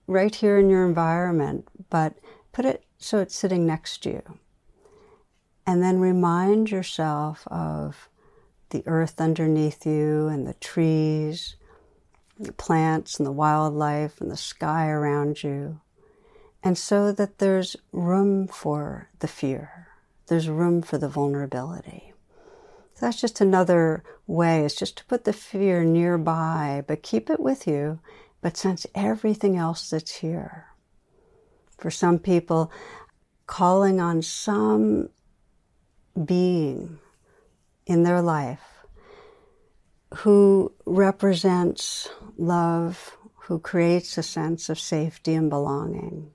right 0.07 0.35
here 0.35 0.59
in 0.59 0.68
your 0.68 0.85
environment, 0.85 1.68
but 1.88 2.14
put 2.53 2.64
it 2.64 2.85
so 2.98 3.18
it's 3.18 3.37
sitting 3.37 3.64
next 3.64 4.03
to 4.03 4.11
you. 4.11 4.22
And 5.70 5.85
then 5.85 6.00
remind 6.00 6.72
yourself 6.72 7.46
of 7.46 8.09
the 8.70 8.83
earth 8.87 9.20
underneath 9.20 9.87
you 9.87 10.26
and 10.26 10.44
the 10.44 10.54
trees, 10.54 11.54
the 12.40 12.50
plants 12.50 13.20
and 13.20 13.24
the 13.24 13.30
wildlife 13.30 14.20
and 14.20 14.33
the 14.33 14.37
sky 14.37 14.88
around 14.88 15.44
you. 15.44 15.78
And 16.61 16.76
so 16.76 17.12
that 17.12 17.38
there's 17.38 17.76
room 17.92 18.48
for 18.48 19.11
the 19.20 19.28
fear, 19.28 19.87
there's 20.26 20.48
room 20.48 20.83
for 20.83 20.98
the 20.98 21.09
vulnerability. 21.09 22.14
So 22.94 23.06
that's 23.06 23.20
just 23.20 23.40
another 23.40 24.02
way, 24.26 24.64
is 24.64 24.74
just 24.74 24.98
to 24.98 25.04
put 25.04 25.22
the 25.22 25.33
fear 25.33 25.85
nearby, 25.85 26.83
but 26.88 27.04
keep 27.04 27.30
it 27.30 27.38
with 27.38 27.68
you, 27.68 28.00
but 28.40 28.56
sense 28.56 28.88
everything 28.92 29.56
else 29.56 29.88
that's 29.90 30.16
here. 30.16 30.66
For 31.78 31.92
some 31.92 32.18
people, 32.18 32.72
calling 33.46 34.00
on 34.00 34.20
some 34.22 35.11
being 36.25 36.99
in 37.87 38.03
their 38.03 38.20
life 38.20 38.85
who 40.18 40.73
represents 40.87 42.09
love, 42.37 43.16
who 43.42 43.59
creates 43.59 44.18
a 44.18 44.23
sense 44.23 44.68
of 44.68 44.79
safety 44.79 45.35
and 45.35 45.51
belonging. 45.51 46.31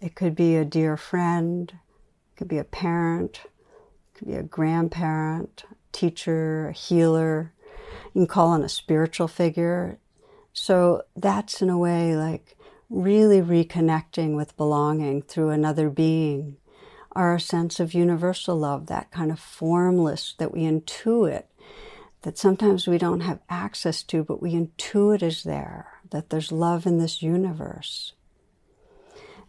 It 0.00 0.14
could 0.14 0.34
be 0.34 0.56
a 0.56 0.64
dear 0.64 0.96
friend, 0.96 1.70
it 1.70 2.36
could 2.36 2.48
be 2.48 2.58
a 2.58 2.64
parent, 2.64 3.40
it 3.44 4.18
could 4.18 4.28
be 4.28 4.34
a 4.34 4.42
grandparent, 4.42 5.64
teacher, 5.92 6.68
a 6.68 6.72
healer. 6.72 7.52
You 8.14 8.22
can 8.22 8.26
call 8.26 8.48
on 8.48 8.62
a 8.62 8.68
spiritual 8.68 9.28
figure. 9.28 9.98
So 10.52 11.02
that's 11.16 11.62
in 11.62 11.70
a 11.70 11.78
way 11.78 12.16
like 12.16 12.56
really 12.90 13.40
reconnecting 13.40 14.36
with 14.36 14.56
belonging 14.56 15.22
through 15.22 15.48
another 15.48 15.88
being, 15.88 16.56
our 17.14 17.38
sense 17.38 17.80
of 17.80 17.94
universal 17.94 18.56
love, 18.56 18.86
that 18.86 19.10
kind 19.10 19.30
of 19.30 19.38
formless 19.38 20.34
that 20.38 20.52
we 20.52 20.62
intuit, 20.62 21.44
that 22.22 22.38
sometimes 22.38 22.86
we 22.86 22.98
don't 22.98 23.20
have 23.20 23.40
access 23.48 24.02
to, 24.04 24.24
but 24.24 24.42
we 24.42 24.52
intuit 24.52 25.22
is 25.22 25.42
there, 25.42 25.88
that 26.10 26.30
there's 26.30 26.52
love 26.52 26.86
in 26.86 26.98
this 26.98 27.22
universe. 27.22 28.12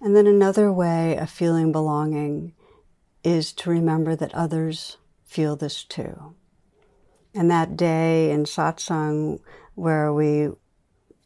And 0.01 0.15
then 0.15 0.27
another 0.27 0.71
way 0.71 1.17
of 1.17 1.29
feeling 1.29 1.71
belonging 1.71 2.53
is 3.23 3.53
to 3.53 3.69
remember 3.69 4.15
that 4.17 4.35
others 4.35 4.97
feel 5.23 5.55
this 5.55 5.83
too. 5.83 6.35
And 7.33 7.49
that 7.49 7.77
day 7.77 8.31
in 8.31 8.43
satsang 8.43 9.39
where 9.75 10.11
we 10.13 10.49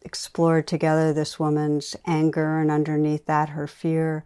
explored 0.04 0.68
together 0.68 1.12
this 1.12 1.40
woman's 1.40 1.96
anger 2.06 2.60
and 2.60 2.72
underneath 2.72 3.26
that 3.26 3.50
her 3.50 3.68
fear, 3.68 4.24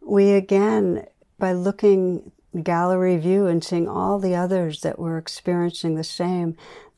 we 0.00 0.32
again, 0.32 1.06
by 1.42 1.52
looking 1.52 2.30
gallery 2.62 3.16
view 3.16 3.48
and 3.48 3.64
seeing 3.64 3.88
all 3.88 4.20
the 4.20 4.36
others 4.36 4.82
that 4.82 4.96
were 4.96 5.18
experiencing 5.18 5.96
the 5.96 6.04
same, 6.04 6.56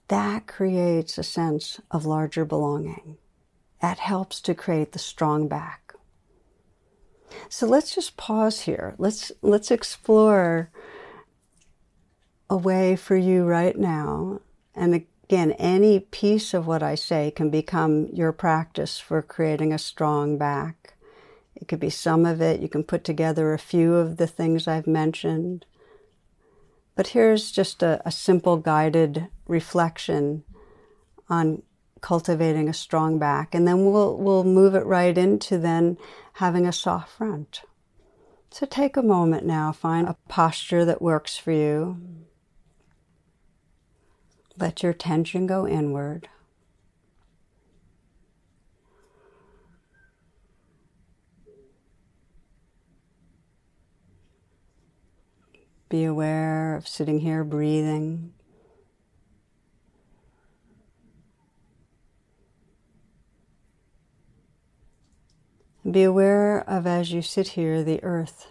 that 0.09 0.47
creates 0.47 1.17
a 1.17 1.23
sense 1.23 1.81
of 1.91 2.05
larger 2.05 2.45
belonging. 2.45 3.17
That 3.81 3.99
helps 3.99 4.43
to 4.43 4.55
create 4.55 4.93
the 4.93 4.99
strong 4.99 5.49
back. 5.49 5.95
So 7.49 7.67
let's 7.67 7.95
just 7.95 8.19
pause 8.19 8.61
here. 8.61 8.95
Let's 8.99 9.33
let's 9.41 9.71
explore 9.71 10.71
a 12.51 12.57
way 12.59 12.97
for 12.97 13.17
you 13.17 13.45
right 13.45 13.79
now 13.79 14.43
and 14.75 15.07
Again, 15.25 15.53
any 15.53 16.01
piece 16.01 16.53
of 16.53 16.67
what 16.67 16.83
I 16.83 16.97
say 16.97 17.31
can 17.31 17.49
become 17.49 18.09
your 18.13 18.31
practice 18.31 18.99
for 18.99 19.23
creating 19.23 19.73
a 19.73 19.79
strong 19.79 20.37
back. 20.37 20.94
It 21.65 21.69
could 21.69 21.81
be 21.81 21.89
some 21.89 22.27
of 22.27 22.43
it. 22.43 22.61
You 22.61 22.69
can 22.69 22.85
put 22.85 23.05
together 23.05 23.55
a 23.55 23.59
few 23.59 23.95
of 23.95 24.19
the 24.19 24.27
things 24.27 24.69
I've 24.69 24.87
mentioned. 24.87 25.65
But 26.95 27.07
here's 27.07 27.51
just 27.51 27.83
a, 27.83 28.03
a 28.05 28.11
simple 28.11 28.59
guided 28.59 29.29
reflection 29.49 30.45
on 31.31 31.63
cultivating 32.03 32.69
a 32.69 32.75
strong 32.75 33.19
back. 33.19 33.55
And 33.55 33.67
then 33.67 33.91
we'll, 33.91 34.19
we'll 34.19 34.45
move 34.45 34.75
it 34.75 34.85
right 34.85 35.17
into 35.17 35.57
then 35.57 35.97
having 36.35 36.67
a 36.67 36.73
soft 36.73 37.13
front. 37.13 37.63
So 38.51 38.67
take 38.67 38.99
a 38.99 39.03
moment 39.03 39.47
now, 39.47 39.73
find 39.73 40.07
a 40.07 40.19
posture 40.29 40.85
that 40.85 41.01
works 41.01 41.39
for 41.39 41.53
you. 41.53 41.97
Let 44.59 44.83
your 44.83 44.93
attention 44.93 45.47
go 45.47 45.67
inward. 45.67 46.29
Be 55.95 56.03
aware 56.03 56.75
of 56.75 56.89
sitting 56.89 57.21
here 57.21 57.45
breathing. 57.45 58.33
Be 65.89 66.03
aware 66.03 66.69
of 66.69 66.89
as 66.89 67.13
you 67.13 67.23
sit 67.23 67.47
here 67.47 67.85
the 67.85 68.03
earth 68.03 68.49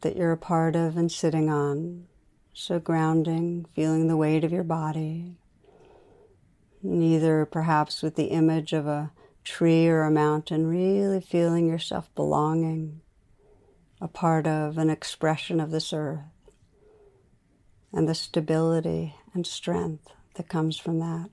that 0.00 0.16
you're 0.16 0.32
a 0.32 0.36
part 0.36 0.74
of 0.74 0.96
and 0.96 1.12
sitting 1.12 1.48
on. 1.48 2.08
So 2.52 2.80
grounding, 2.80 3.66
feeling 3.76 4.08
the 4.08 4.16
weight 4.16 4.42
of 4.42 4.50
your 4.50 4.64
body. 4.64 5.36
Neither 6.82 7.46
perhaps 7.46 8.02
with 8.02 8.16
the 8.16 8.32
image 8.32 8.72
of 8.72 8.88
a 8.88 9.12
tree 9.44 9.86
or 9.86 10.02
a 10.02 10.10
mountain, 10.10 10.66
really 10.66 11.20
feeling 11.20 11.68
yourself 11.68 12.12
belonging, 12.16 13.02
a 14.00 14.08
part 14.08 14.48
of 14.48 14.78
an 14.78 14.90
expression 14.90 15.60
of 15.60 15.70
this 15.70 15.92
earth, 15.92 16.24
and 17.92 18.08
the 18.08 18.14
stability 18.14 19.14
and 19.34 19.46
strength 19.46 20.08
that 20.34 20.48
comes 20.48 20.76
from 20.76 20.98
that. 20.98 21.30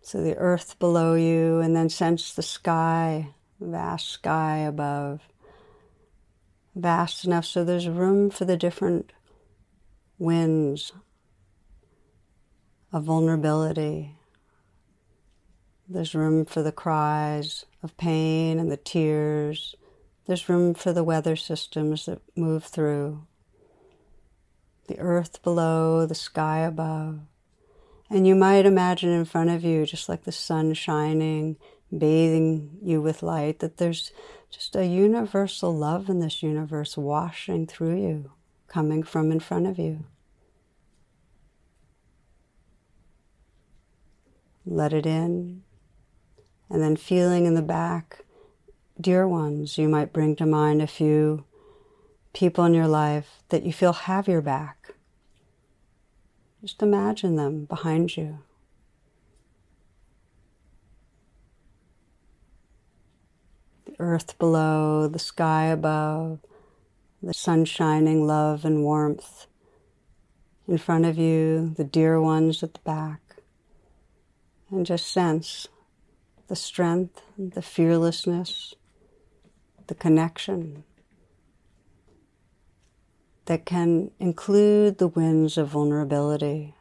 So 0.00 0.22
the 0.22 0.36
earth 0.36 0.78
below 0.78 1.14
you, 1.14 1.58
and 1.60 1.76
then 1.76 1.88
sense 1.88 2.32
the 2.32 2.42
sky, 2.42 3.34
vast 3.60 4.08
sky 4.08 4.58
above 4.58 5.20
vast 6.78 7.24
enough 7.24 7.44
so 7.44 7.64
there's 7.64 7.88
room 7.88 8.30
for 8.30 8.44
the 8.44 8.56
different 8.56 9.12
winds 10.18 10.92
of 12.92 13.04
vulnerability. 13.04 14.16
There's 15.88 16.14
room 16.14 16.44
for 16.44 16.62
the 16.62 16.72
cries 16.72 17.64
of 17.82 17.96
pain 17.96 18.58
and 18.58 18.70
the 18.70 18.76
tears. 18.76 19.74
There's 20.26 20.48
room 20.48 20.74
for 20.74 20.92
the 20.92 21.04
weather 21.04 21.36
systems 21.36 22.06
that 22.06 22.20
move 22.36 22.64
through. 22.64 23.26
The 24.88 24.98
earth 24.98 25.42
below, 25.42 26.06
the 26.06 26.14
sky 26.14 26.60
above. 26.60 27.20
And 28.10 28.26
you 28.26 28.34
might 28.34 28.64
imagine 28.64 29.10
in 29.10 29.26
front 29.26 29.50
of 29.50 29.62
you, 29.62 29.84
just 29.84 30.08
like 30.08 30.24
the 30.24 30.32
sun 30.32 30.72
shining, 30.74 31.56
bathing 31.96 32.78
you 32.82 33.00
with 33.02 33.22
light, 33.22 33.58
that 33.58 33.76
there's 33.76 34.12
just 34.50 34.74
a 34.74 34.86
universal 34.86 35.76
love 35.76 36.08
in 36.08 36.20
this 36.20 36.42
universe 36.42 36.96
washing 36.96 37.66
through 37.66 38.00
you, 38.00 38.32
coming 38.66 39.02
from 39.02 39.30
in 39.30 39.40
front 39.40 39.66
of 39.66 39.78
you. 39.78 40.06
Let 44.64 44.94
it 44.94 45.04
in, 45.04 45.62
and 46.70 46.82
then 46.82 46.96
feeling 46.96 47.44
in 47.44 47.54
the 47.54 47.62
back, 47.62 48.24
dear 48.98 49.28
ones, 49.28 49.76
you 49.76 49.88
might 49.88 50.14
bring 50.14 50.34
to 50.36 50.46
mind 50.46 50.80
a 50.80 50.86
few 50.86 51.44
people 52.32 52.64
in 52.64 52.72
your 52.72 52.88
life 52.88 53.42
that 53.50 53.64
you 53.64 53.72
feel 53.72 53.92
have 53.92 54.28
your 54.28 54.42
back. 54.42 54.77
Just 56.60 56.82
imagine 56.82 57.36
them 57.36 57.66
behind 57.66 58.16
you. 58.16 58.40
The 63.86 63.94
earth 64.00 64.36
below, 64.38 65.06
the 65.06 65.20
sky 65.20 65.66
above, 65.66 66.40
the 67.22 67.32
sun 67.32 67.64
shining 67.64 68.26
love 68.26 68.64
and 68.64 68.82
warmth. 68.82 69.46
In 70.66 70.78
front 70.78 71.06
of 71.06 71.16
you, 71.16 71.74
the 71.76 71.84
dear 71.84 72.20
ones 72.20 72.62
at 72.62 72.74
the 72.74 72.80
back, 72.80 73.36
and 74.70 74.84
just 74.84 75.10
sense 75.10 75.68
the 76.48 76.56
strength, 76.56 77.22
the 77.38 77.62
fearlessness, 77.62 78.74
the 79.86 79.94
connection 79.94 80.84
that 83.48 83.66
can 83.66 84.10
include 84.18 84.98
the 84.98 85.08
winds 85.08 85.58
of 85.58 85.68
vulnerability 85.68 86.74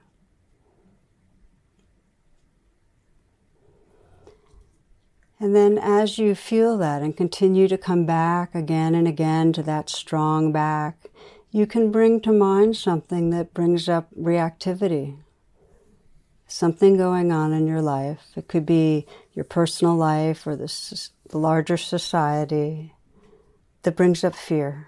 And 5.39 5.55
then 5.55 5.77
as 5.77 6.17
you 6.17 6.33
feel 6.33 6.77
that 6.77 7.01
and 7.01 7.15
continue 7.15 7.67
to 7.67 7.77
come 7.77 8.05
back 8.05 8.55
again 8.55 8.95
and 8.95 9.07
again 9.07 9.53
to 9.53 9.63
that 9.63 9.89
strong 9.89 10.51
back, 10.51 11.11
you 11.51 11.67
can 11.67 11.91
bring 11.91 12.21
to 12.21 12.31
mind 12.31 12.75
something 12.75 13.29
that 13.29 13.53
brings 13.53 13.87
up 13.87 14.07
reactivity. 14.19 15.17
Something 16.47 16.97
going 16.97 17.31
on 17.31 17.53
in 17.53 17.67
your 17.67 17.81
life. 17.81 18.31
It 18.35 18.47
could 18.47 18.65
be 18.65 19.05
your 19.33 19.45
personal 19.45 19.95
life 19.95 20.47
or 20.47 20.55
the, 20.55 21.09
the 21.29 21.37
larger 21.37 21.77
society 21.77 22.93
that 23.83 23.95
brings 23.95 24.23
up 24.23 24.33
fear, 24.33 24.87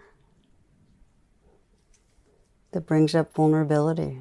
that 2.71 2.86
brings 2.86 3.15
up 3.15 3.34
vulnerability, 3.34 4.19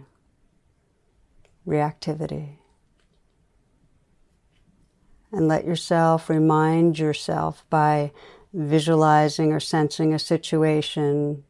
reactivity 1.66 2.58
and 5.32 5.48
let 5.48 5.64
yourself 5.64 6.30
remind 6.30 6.98
yourself 6.98 7.64
by 7.68 8.12
visualizing 8.52 9.52
or 9.52 9.60
sensing 9.60 10.14
a 10.14 10.18
situation 10.18 11.44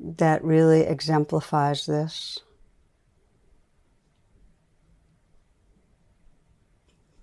that 0.00 0.44
really 0.44 0.82
exemplifies 0.82 1.86
this. 1.86 2.40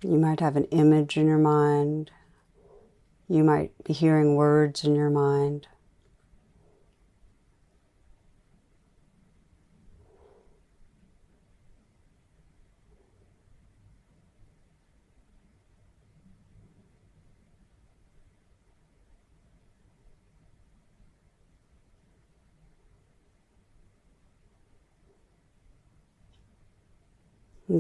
You 0.02 0.18
might 0.18 0.40
have 0.40 0.56
an 0.56 0.66
image 0.66 1.18
in 1.18 1.28
your 1.28 1.38
mind. 1.38 2.12
You 3.28 3.44
might 3.44 3.72
be 3.84 3.94
hearing 3.94 4.36
words 4.36 4.84
in 4.84 4.96
your 4.96 5.10
mind. 5.10 5.68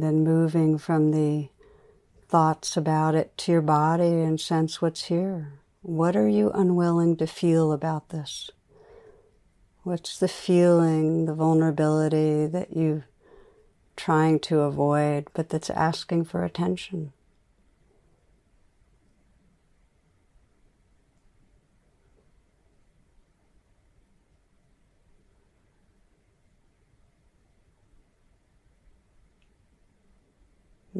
Then 0.02 0.26
moving 0.26 0.78
from 0.78 1.12
the 1.12 1.48
thoughts 2.28 2.76
about 2.76 3.16
it 3.16 3.38
to 3.38 3.54
your 3.54 3.62
body 3.62 4.22
and 4.22 4.42
sense 4.42 4.82
what's 4.82 5.06
here. 5.06 5.54
What 5.84 6.18
are 6.18 6.28
you 6.28 6.52
unwilling 6.52 7.16
to 7.18 7.28
feel 7.28 7.72
about 7.72 8.10
this? 8.10 8.52
What's 9.84 10.20
the 10.20 10.28
feeling, 10.28 11.28
the 11.28 11.34
vulnerability 11.34 12.46
that 12.46 12.76
you're 12.76 13.06
trying 13.96 14.40
to 14.40 14.62
avoid, 14.62 15.30
but 15.34 15.48
that's 15.48 15.70
asking 15.70 16.26
for 16.26 16.44
attention? 16.44 17.14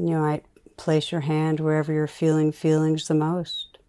You 0.06 0.20
might 0.20 0.46
place 0.78 1.12
your 1.12 1.22
hand 1.22 1.60
wherever 1.60 1.92
you're 1.92 2.06
feeling 2.06 2.52
feelings 2.52 3.08
the 3.08 3.16
most, 3.16 3.80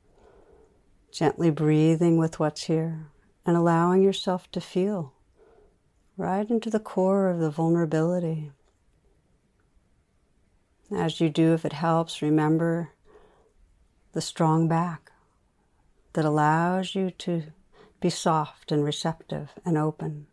gently 1.13 1.51
breathing 1.51 2.17
with 2.17 2.41
what's 2.41 2.65
here 2.65 3.09
and 3.45 3.55
allowing 3.55 4.03
yourself 4.03 4.51
to 4.53 4.61
feel 4.63 5.13
right 6.17 6.49
into 6.49 6.71
the 6.71 6.81
core 6.81 7.29
of 7.29 7.39
the 7.39 7.51
vulnerability. 7.51 8.51
As 10.91 11.21
you 11.21 11.29
do, 11.29 11.53
if 11.53 11.67
it 11.67 11.75
helps, 11.75 12.23
remember 12.23 12.93
the 14.13 14.23
strong 14.23 14.69
back 14.69 15.13
that 16.15 16.25
allows 16.25 16.95
you 16.95 17.11
to 17.11 17.43
be 18.01 18.09
soft 18.09 18.73
and 18.73 18.83
receptive 18.83 19.51
and 19.67 19.77
open. 19.77 20.29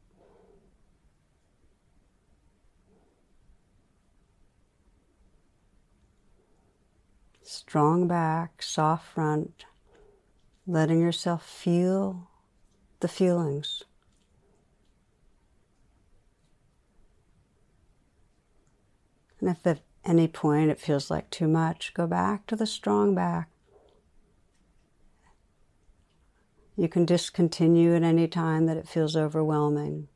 Strong 7.53 8.07
back, 8.07 8.61
soft 8.61 9.05
front, 9.05 9.65
letting 10.65 10.99
yourself 10.99 11.45
feel 11.45 12.29
the 12.99 13.07
feelings. 13.07 13.83
And 19.39 19.49
if 19.49 19.65
at 19.67 19.81
any 20.05 20.27
point 20.27 20.71
it 20.71 20.79
feels 20.79 21.11
like 21.11 21.29
too 21.29 21.47
much, 21.47 21.93
go 21.93 22.07
back 22.07 22.47
to 22.47 22.55
the 22.55 22.65
strong 22.65 23.13
back. 23.13 23.49
You 26.75 26.87
can 26.87 27.05
discontinue 27.05 27.95
at 27.95 28.03
any 28.03 28.27
time 28.27 28.65
that 28.65 28.77
it 28.77 28.87
feels 28.87 29.15
overwhelming. 29.15 30.07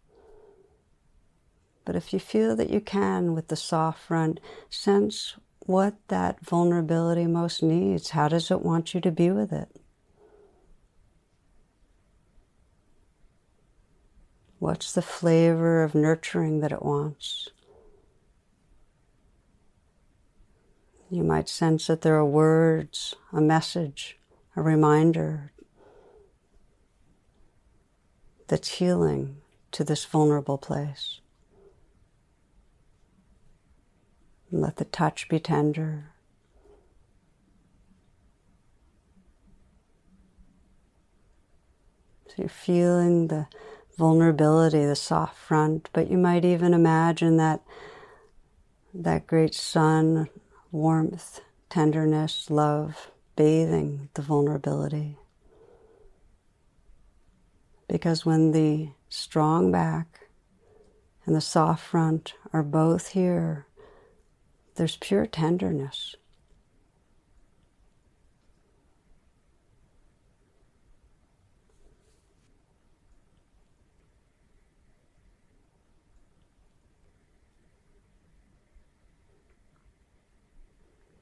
But 1.85 1.95
if 1.95 2.11
you 2.11 2.19
feel 2.19 2.55
that 2.55 2.69
you 2.69 2.81
can 2.81 3.33
with 3.33 3.49
the 3.49 3.55
soft 3.55 3.99
front, 3.99 4.39
sense 4.69 5.35
what 5.67 5.95
that 6.07 6.43
vulnerability 6.43 7.27
most 7.27 7.61
needs. 7.61 8.11
How 8.11 8.29
does 8.29 8.49
it 8.49 8.61
want 8.61 8.93
you 8.93 9.01
to 9.01 9.11
be 9.11 9.29
with 9.29 9.51
it? 9.51 9.69
What's 14.59 14.93
the 14.93 15.01
flavor 15.01 15.83
of 15.83 15.93
nurturing 15.93 16.61
that 16.61 16.71
it 16.71 16.83
wants? 16.83 17.49
You 21.11 21.23
might 21.23 21.47
sense 21.47 21.87
that 21.87 22.01
there 22.01 22.15
are 22.15 22.25
words, 22.25 23.13
a 23.31 23.41
message, 23.41 24.17
a 24.55 24.61
reminder 24.61 25.51
that's 28.47 28.69
healing 28.69 29.37
to 29.73 29.83
this 29.83 30.05
vulnerable 30.05 30.57
place. 30.57 31.19
Let 34.51 34.77
the 34.77 34.85
touch 34.85 35.27
be 35.27 35.39
tender. 35.39 36.11
So 42.27 42.35
you're 42.37 42.49
feeling 42.49 43.27
the 43.27 43.47
vulnerability, 43.97 44.85
the 44.85 44.95
soft 44.95 45.37
front, 45.37 45.89
but 45.91 46.09
you 46.09 46.17
might 46.17 46.45
even 46.45 46.73
imagine 46.73 47.37
that 47.37 47.61
that 48.93 49.27
great 49.27 49.53
sun, 49.53 50.27
warmth, 50.71 51.41
tenderness, 51.69 52.49
love, 52.49 53.11
bathing 53.35 54.09
the 54.13 54.21
vulnerability. 54.21 55.17
Because 57.87 58.25
when 58.25 58.51
the 58.51 58.89
strong 59.09 59.71
back 59.71 60.27
and 61.25 61.35
the 61.35 61.41
soft 61.41 61.83
front 61.83 62.33
are 62.51 62.63
both 62.63 63.09
here, 63.09 63.66
there's 64.77 64.95
pure 64.97 65.25
tenderness. 65.25 66.15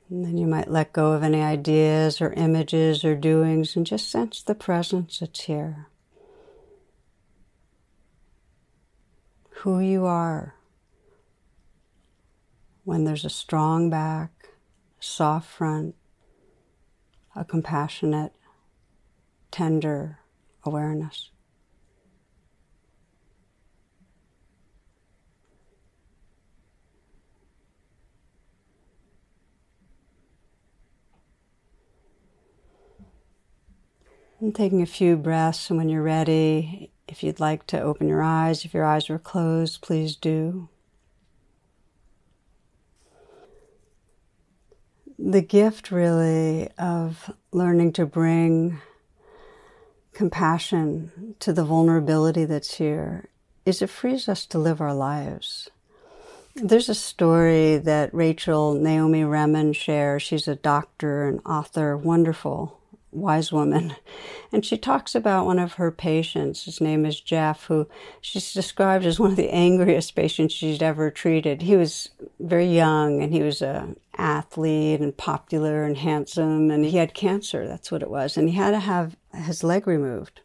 And 0.10 0.24
then 0.24 0.38
you 0.38 0.46
might 0.46 0.70
let 0.70 0.94
go 0.94 1.13
of 1.13 1.24
any 1.24 1.41
ideas 1.41 2.22
or 2.22 2.32
images 2.34 3.04
or 3.04 3.15
doings 3.15 3.76
and 3.76 3.86
just 3.86 4.10
sense 4.10 4.44
the 4.44 4.56
presence 4.56 5.20
that's 5.20 5.41
here. 5.41 5.88
Who 9.50 9.80
you 9.80 10.06
are 10.06 10.55
when 12.86 13.04
there's 13.04 13.26
a 13.26 13.30
strong 13.30 13.89
back, 13.89 14.50
soft 15.00 15.50
front, 15.50 15.95
a 17.36 17.43
compassionate, 17.43 18.32
tender 19.52 20.19
awareness. 20.63 21.32
And 34.39 34.54
taking 34.54 34.84
a 34.84 34.86
few 34.86 35.15
breaths, 35.17 35.71
and 35.71 35.78
when 35.80 35.89
you're 35.89 36.04
ready, 36.04 36.91
if 37.08 37.24
you'd 37.24 37.39
like 37.39 37.65
to 37.67 37.82
open 37.82 38.08
your 38.08 38.21
eyes, 38.21 38.63
if 38.63 38.76
your 38.76 38.86
eyes 38.86 39.10
were 39.10 39.17
closed, 39.17 39.82
please 39.82 40.15
do. 40.15 40.69
The 45.17 45.41
gift 45.41 45.91
really 45.91 46.69
of 46.78 47.32
learning 47.51 47.93
to 47.93 48.06
bring 48.06 48.82
compassion 50.13 51.36
to 51.39 51.54
the 51.54 51.63
vulnerability 51.63 52.45
that's 52.45 52.75
here 52.75 53.30
is 53.65 53.82
it 53.82 53.89
frees 53.89 54.30
us 54.30 54.45
to 54.45 54.60
live 54.60 54.80
our 54.82 54.93
lives. 54.93 55.69
There's 56.56 56.88
a 56.88 56.95
story 56.95 57.78
that 57.78 58.13
Rachel 58.13 58.75
Naomi 58.75 59.23
Remen 59.23 59.73
shares. 59.73 60.23
She's 60.23 60.47
a 60.47 60.56
doctor 60.56 61.28
and 61.28 61.41
author, 61.45 61.97
wonderful 61.97 62.80
wise 63.15 63.51
woman. 63.51 63.95
And 64.51 64.65
she 64.65 64.78
talks 64.78 65.15
about 65.15 65.45
one 65.45 65.60
of 65.60 65.73
her 65.73 65.91
patients. 65.91 66.65
His 66.65 66.80
name 66.80 67.06
is 67.06 67.19
Jeff, 67.19 67.65
who 67.65 67.88
she's 68.21 68.54
described 68.54 69.06
as 69.06 69.19
one 69.19 69.32
of 69.32 69.38
the 69.38 69.49
angriest 69.49 70.15
patients 70.15 70.54
she's 70.54 70.82
ever 70.82 71.10
treated. 71.10 71.62
He 71.62 71.75
was 71.75 72.10
very 72.39 72.67
young 72.67 73.21
and 73.21 73.34
he 73.34 73.41
was 73.41 73.62
a 73.62 73.95
athlete 74.18 75.01
and 75.01 75.16
popular 75.16 75.84
and 75.84 75.97
handsome 75.97 76.72
and 76.72 76.86
he 76.86 76.97
had 76.97 77.13
cancer. 77.13 77.68
That's 77.68 77.91
what 77.91 78.01
it 78.01 78.09
was. 78.09 78.38
And 78.38 78.49
he 78.49 78.55
had 78.55 78.72
to 78.72 78.80
have 78.80 79.16
his 79.34 79.63
leg 79.63 79.88
removed. 79.88 80.41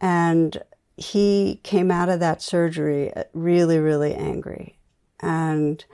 And 0.00 0.62
he 0.96 1.60
came 1.62 1.90
out 1.90 2.08
of 2.08 2.20
that 2.20 2.42
surgery 2.42 3.12
really, 3.32 3.78
really 3.78 4.14
angry. 4.14 4.78
And 5.20 5.84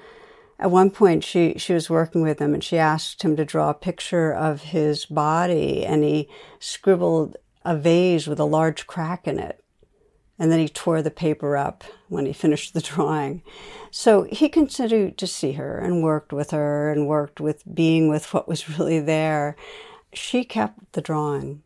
at 0.60 0.70
one 0.70 0.90
point 0.90 1.24
she 1.24 1.54
she 1.56 1.72
was 1.72 1.88
working 1.88 2.20
with 2.20 2.38
him 2.38 2.52
and 2.52 2.62
she 2.62 2.76
asked 2.76 3.22
him 3.22 3.34
to 3.34 3.46
draw 3.46 3.70
a 3.70 3.74
picture 3.74 4.30
of 4.30 4.62
his 4.62 5.06
body 5.06 5.84
and 5.86 6.04
he 6.04 6.28
scribbled 6.58 7.38
a 7.64 7.76
vase 7.76 8.26
with 8.26 8.38
a 8.38 8.44
large 8.44 8.86
crack 8.86 9.26
in 9.26 9.38
it. 9.38 9.64
And 10.38 10.50
then 10.50 10.58
he 10.58 10.68
tore 10.68 11.02
the 11.02 11.10
paper 11.10 11.56
up 11.56 11.82
when 12.08 12.26
he 12.26 12.32
finished 12.44 12.74
the 12.74 12.80
drawing. 12.80 13.42
So 13.90 14.24
he 14.24 14.48
continued 14.48 15.16
to 15.18 15.26
see 15.26 15.52
her 15.52 15.78
and 15.78 16.02
worked 16.02 16.32
with 16.32 16.50
her 16.50 16.92
and 16.92 17.08
worked 17.08 17.40
with 17.40 17.62
being 17.74 18.08
with 18.08 18.32
what 18.32 18.46
was 18.46 18.78
really 18.78 19.00
there. 19.00 19.56
She 20.12 20.44
kept 20.44 20.92
the 20.92 21.00
drawing. 21.00 21.62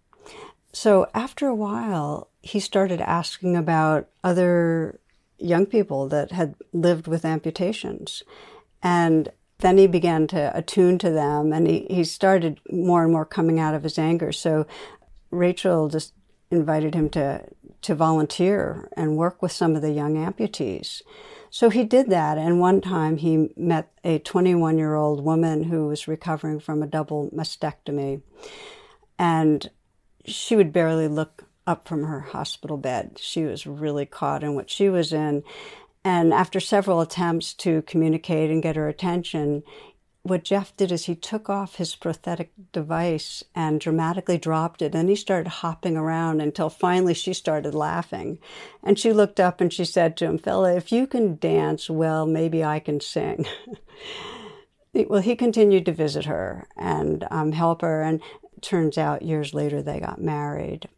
So 0.73 1.09
after 1.15 1.49
a 1.49 1.55
while 1.55 2.29
he 2.43 2.61
started 2.61 3.01
asking 3.01 3.57
about 3.57 4.09
other 4.23 5.01
young 5.39 5.67
people 5.67 6.09
that 6.09 6.31
had 6.31 6.55
lived 6.73 7.09
with 7.09 7.25
amputations 7.25 8.23
and 8.85 9.32
then 9.59 9.78
he 9.78 9.87
began 9.87 10.26
to 10.28 10.57
attune 10.57 10.99
to 10.99 11.11
them 11.11 11.53
and 11.53 11.66
he, 11.66 11.87
he 11.91 12.05
started 12.05 12.61
more 12.70 13.03
and 13.03 13.12
more 13.12 13.24
coming 13.24 13.59
out 13.59 13.74
of 13.74 13.82
his 13.82 13.99
anger. 13.99 14.30
So 14.30 14.66
Rachel 15.30 15.89
just 15.89 16.12
invited 16.51 16.95
him 16.95 17.09
to 17.11 17.45
to 17.82 17.95
volunteer 17.95 18.89
and 18.97 19.16
work 19.16 19.43
with 19.43 19.53
some 19.53 19.76
of 19.76 19.82
the 19.82 19.91
young 19.91 20.14
amputees. 20.14 21.03
So 21.51 21.68
he 21.68 21.85
did 21.85 22.09
that. 22.09 22.39
And 22.39 22.59
one 22.59 22.80
time 22.80 23.18
he 23.18 23.51
met 23.57 23.93
a 24.03 24.18
21 24.20 24.78
year 24.78 24.95
old 24.95 25.22
woman 25.22 25.64
who 25.64 25.89
was 25.89 26.09
recovering 26.09 26.61
from 26.61 26.82
a 26.82 26.87
double 26.87 27.30
mastectomy. 27.30 28.22
And 29.18 29.70
she 30.24 30.57
would 30.57 30.72
barely 30.72 31.09
look 31.09 31.45
up 31.66 31.87
from 31.87 32.05
her 32.05 32.20
hospital 32.20 32.78
bed. 32.78 33.18
She 33.20 33.45
was 33.45 33.66
really 33.66 34.07
caught 34.07 34.43
in 34.43 34.55
what 34.55 34.70
she 34.70 34.89
was 34.89 35.12
in. 35.12 35.43
And 36.05 36.35
after 36.35 36.61
several 36.61 37.01
attempts 37.01 37.55
to 37.55 37.83
communicate 37.83 38.51
and 38.51 38.63
get 38.63 38.77
her 38.77 38.89
attention, 38.89 39.63
what 40.23 40.43
Jeff 40.45 40.75
did 40.77 40.91
is 40.91 41.05
he 41.05 41.15
took 41.15 41.51
off 41.51 41.77
his 41.77 41.95
prosthetic 41.97 42.51
device 42.73 43.45
and 43.55 43.79
dramatically 43.81 44.39
dropped 44.39 44.81
it. 44.81 44.95
And 44.95 45.09
he 45.09 45.17
started 45.17 45.49
hopping 45.49 45.97
around 45.97 46.41
until 46.41 46.71
finally 46.71 47.13
she 47.13 47.35
started 47.35 47.75
laughing. 47.75 48.39
And 48.83 48.99
she 48.99 49.13
looked 49.13 49.39
up 49.39 49.61
and 49.61 49.73
she 49.73 49.85
said 49.85 50.17
to 50.17 50.25
him, 50.25 50.39
Fella, 50.39 50.77
if 50.77 50.91
you 50.93 51.07
can 51.07 51.37
dance, 51.37 51.91
well, 51.91 52.27
maybe 52.27 52.65
I 52.65 52.81
can 52.81 53.01
sing. 53.01 53.47
well, 54.95 55.21
he 55.21 55.37
continued 55.37 55.85
to 55.87 55.93
visit 55.93 56.25
her 56.25 56.69
and 56.77 57.27
um, 57.31 57.53
help 57.53 57.83
her. 57.83 58.03
And 58.03 58.23
turns 58.63 58.97
out 58.97 59.23
years 59.23 59.53
later 59.53 59.83
they 59.83 60.01
got 60.01 60.21
married. 60.21 60.89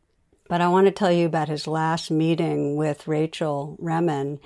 But 0.49 0.61
I 0.61 0.69
want 0.69 0.87
to 0.87 0.93
tell 0.93 1.11
you 1.11 1.27
about 1.27 1.49
his 1.49 1.67
last 1.67 2.11
meeting 2.11 2.77
with 2.77 3.09
Rachel 3.09 3.77
Remen. 3.81 4.39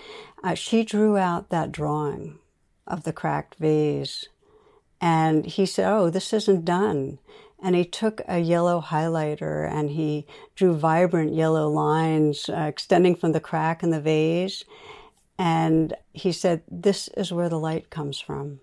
Uh, 0.42 0.54
she 0.54 0.82
drew 0.82 1.16
out 1.16 1.50
that 1.50 1.72
drawing 1.72 2.38
of 2.86 3.04
the 3.04 3.12
cracked 3.12 3.56
vase 3.56 4.28
and 5.00 5.46
he 5.46 5.66
said, 5.66 5.90
Oh, 5.90 6.10
this 6.10 6.32
isn't 6.32 6.64
done. 6.64 7.18
And 7.62 7.74
he 7.74 7.84
took 7.84 8.22
a 8.26 8.38
yellow 8.38 8.80
highlighter 8.80 9.70
and 9.70 9.90
he 9.90 10.26
drew 10.54 10.74
vibrant 10.74 11.34
yellow 11.34 11.68
lines 11.68 12.48
uh, 12.48 12.62
extending 12.62 13.14
from 13.14 13.32
the 13.32 13.40
crack 13.40 13.82
in 13.82 13.90
the 13.90 14.00
vase. 14.00 14.64
And 15.38 15.94
he 16.12 16.32
said, 16.32 16.62
This 16.70 17.08
is 17.16 17.32
where 17.32 17.48
the 17.48 17.58
light 17.58 17.90
comes 17.90 18.18
from. 18.18 18.60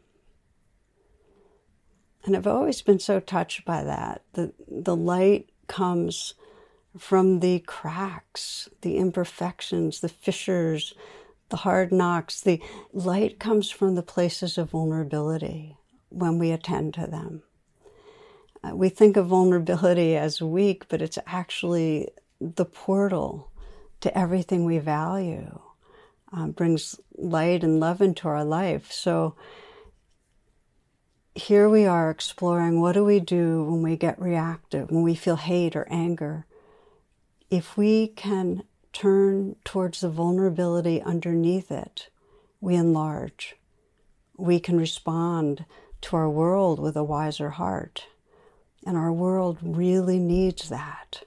And 2.26 2.36
I've 2.36 2.48
always 2.48 2.82
been 2.82 3.00
so 3.00 3.20
touched 3.20 3.64
by 3.64 3.84
that. 3.84 4.24
The, 4.34 4.54
the 4.68 4.96
light 4.96 5.50
comes 5.68 6.34
from 6.98 7.40
the 7.40 7.60
cracks, 7.60 8.70
the 8.82 8.98
imperfections, 8.98 10.00
the 10.00 10.10
fissures, 10.10 10.94
the 11.50 11.58
hard 11.58 11.92
knocks. 11.92 12.42
The 12.42 12.62
light 12.94 13.40
comes 13.40 13.70
from 13.70 13.96
the 13.96 14.04
places 14.04 14.58
of 14.58 14.72
vulnerability 14.72 15.78
when 16.10 16.40
we 16.40 16.52
attend 16.52 16.94
to 16.96 17.08
them. 17.08 17.44
Uh, 18.64 18.76
we 18.76 18.90
think 18.90 19.18
of 19.18 19.28
vulnerability 19.28 20.16
as 20.16 20.42
weak, 20.42 20.88
but 20.90 21.02
it's 21.02 21.20
actually 21.26 22.10
the 22.40 22.66
portal 22.66 23.52
to 24.02 24.18
everything 24.18 24.66
we 24.66 24.78
value, 24.78 25.60
uh, 26.36 26.48
brings 26.48 27.00
light 27.18 27.64
and 27.64 27.80
love 27.80 28.02
into 28.02 28.28
our 28.28 28.44
life. 28.44 28.92
So 28.92 29.36
here 31.34 31.70
we 31.70 31.86
are 31.86 32.10
exploring 32.10 32.82
what 32.82 32.94
do 32.94 33.06
we 33.06 33.20
do 33.20 33.64
when 33.64 33.82
we 33.82 33.96
get 33.96 34.20
reactive, 34.20 34.90
when 34.90 35.04
we 35.04 35.16
feel 35.16 35.36
hate 35.36 35.76
or 35.76 35.88
anger. 35.90 36.46
If 37.50 37.78
we 37.78 38.08
can 38.08 38.64
turn 38.92 39.56
towards 39.64 40.02
the 40.02 40.10
vulnerability 40.10 41.02
underneath 41.02 41.72
it, 41.72 42.10
we 42.60 42.76
enlarge. 42.76 43.56
We 44.36 44.60
can 44.60 44.78
respond 44.78 45.66
to 46.02 46.16
our 46.16 46.30
world 46.30 46.80
with 46.80 46.98
a 46.98 47.04
wiser 47.04 47.52
heart. 47.52 48.06
And 48.86 48.98
our 48.98 49.12
world 49.12 49.58
really 49.62 50.20
needs 50.20 50.70
that. 50.70 51.24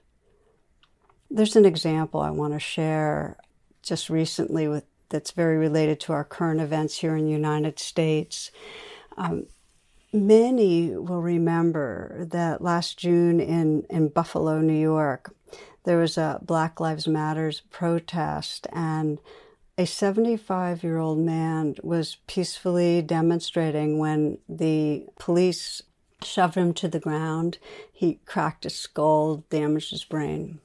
There's 1.30 1.56
an 1.56 1.64
example 1.64 2.20
I 2.20 2.30
want 2.30 2.54
to 2.54 2.60
share 2.60 3.36
just 3.82 4.10
recently 4.10 4.68
with 4.68 4.84
that's 5.10 5.32
very 5.32 5.58
related 5.58 6.00
to 6.00 6.12
our 6.12 6.24
current 6.24 6.60
events 6.60 6.98
here 6.98 7.16
in 7.16 7.26
the 7.26 7.32
United 7.32 7.78
States. 7.78 8.50
Um, 9.16 9.46
many 10.12 10.90
will 10.96 11.20
remember 11.20 12.26
that 12.30 12.62
last 12.62 12.98
June 12.98 13.40
in, 13.40 13.84
in 13.90 14.08
Buffalo, 14.08 14.60
New 14.60 14.72
York, 14.80 15.34
there 15.90 15.98
was 15.98 16.16
a 16.16 16.38
Black 16.40 16.78
Lives 16.78 17.08
Matters 17.08 17.62
protest, 17.68 18.68
and 18.72 19.18
a 19.76 19.84
75 19.84 20.84
year 20.84 20.98
old 20.98 21.18
man 21.18 21.74
was 21.82 22.18
peacefully 22.28 23.02
demonstrating 23.02 23.98
when 23.98 24.38
the 24.48 25.08
police 25.18 25.82
shoved 26.22 26.54
him 26.54 26.72
to 26.74 26.86
the 26.86 27.00
ground. 27.00 27.58
He 27.92 28.20
cracked 28.24 28.62
his 28.62 28.76
skull, 28.76 29.42
damaged 29.50 29.90
his 29.90 30.04
brain. 30.04 30.60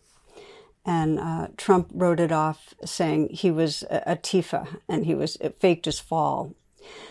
And 0.86 1.20
uh, 1.20 1.48
Trump 1.58 1.90
wrote 1.92 2.20
it 2.20 2.32
off 2.32 2.76
saying 2.86 3.30
he 3.30 3.50
was 3.50 3.84
a, 3.90 4.16
Tifa 4.18 4.78
and 4.88 5.08
he 5.08 5.16
was 5.16 5.40
faked 5.58 5.86
his 5.86 6.00
fall. 6.00 6.54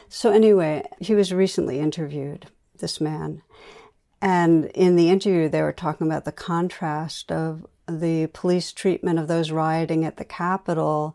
So, 0.08 0.30
anyway, 0.30 0.84
he 1.00 1.16
was 1.16 1.32
recently 1.32 1.80
interviewed, 1.80 2.46
this 2.78 3.00
man. 3.00 3.42
And 4.24 4.64
in 4.74 4.96
the 4.96 5.10
interview, 5.10 5.50
they 5.50 5.60
were 5.60 5.70
talking 5.70 6.06
about 6.06 6.24
the 6.24 6.32
contrast 6.32 7.30
of 7.30 7.66
the 7.86 8.28
police 8.28 8.72
treatment 8.72 9.18
of 9.18 9.28
those 9.28 9.50
rioting 9.50 10.06
at 10.06 10.16
the 10.16 10.24
Capitol 10.24 11.14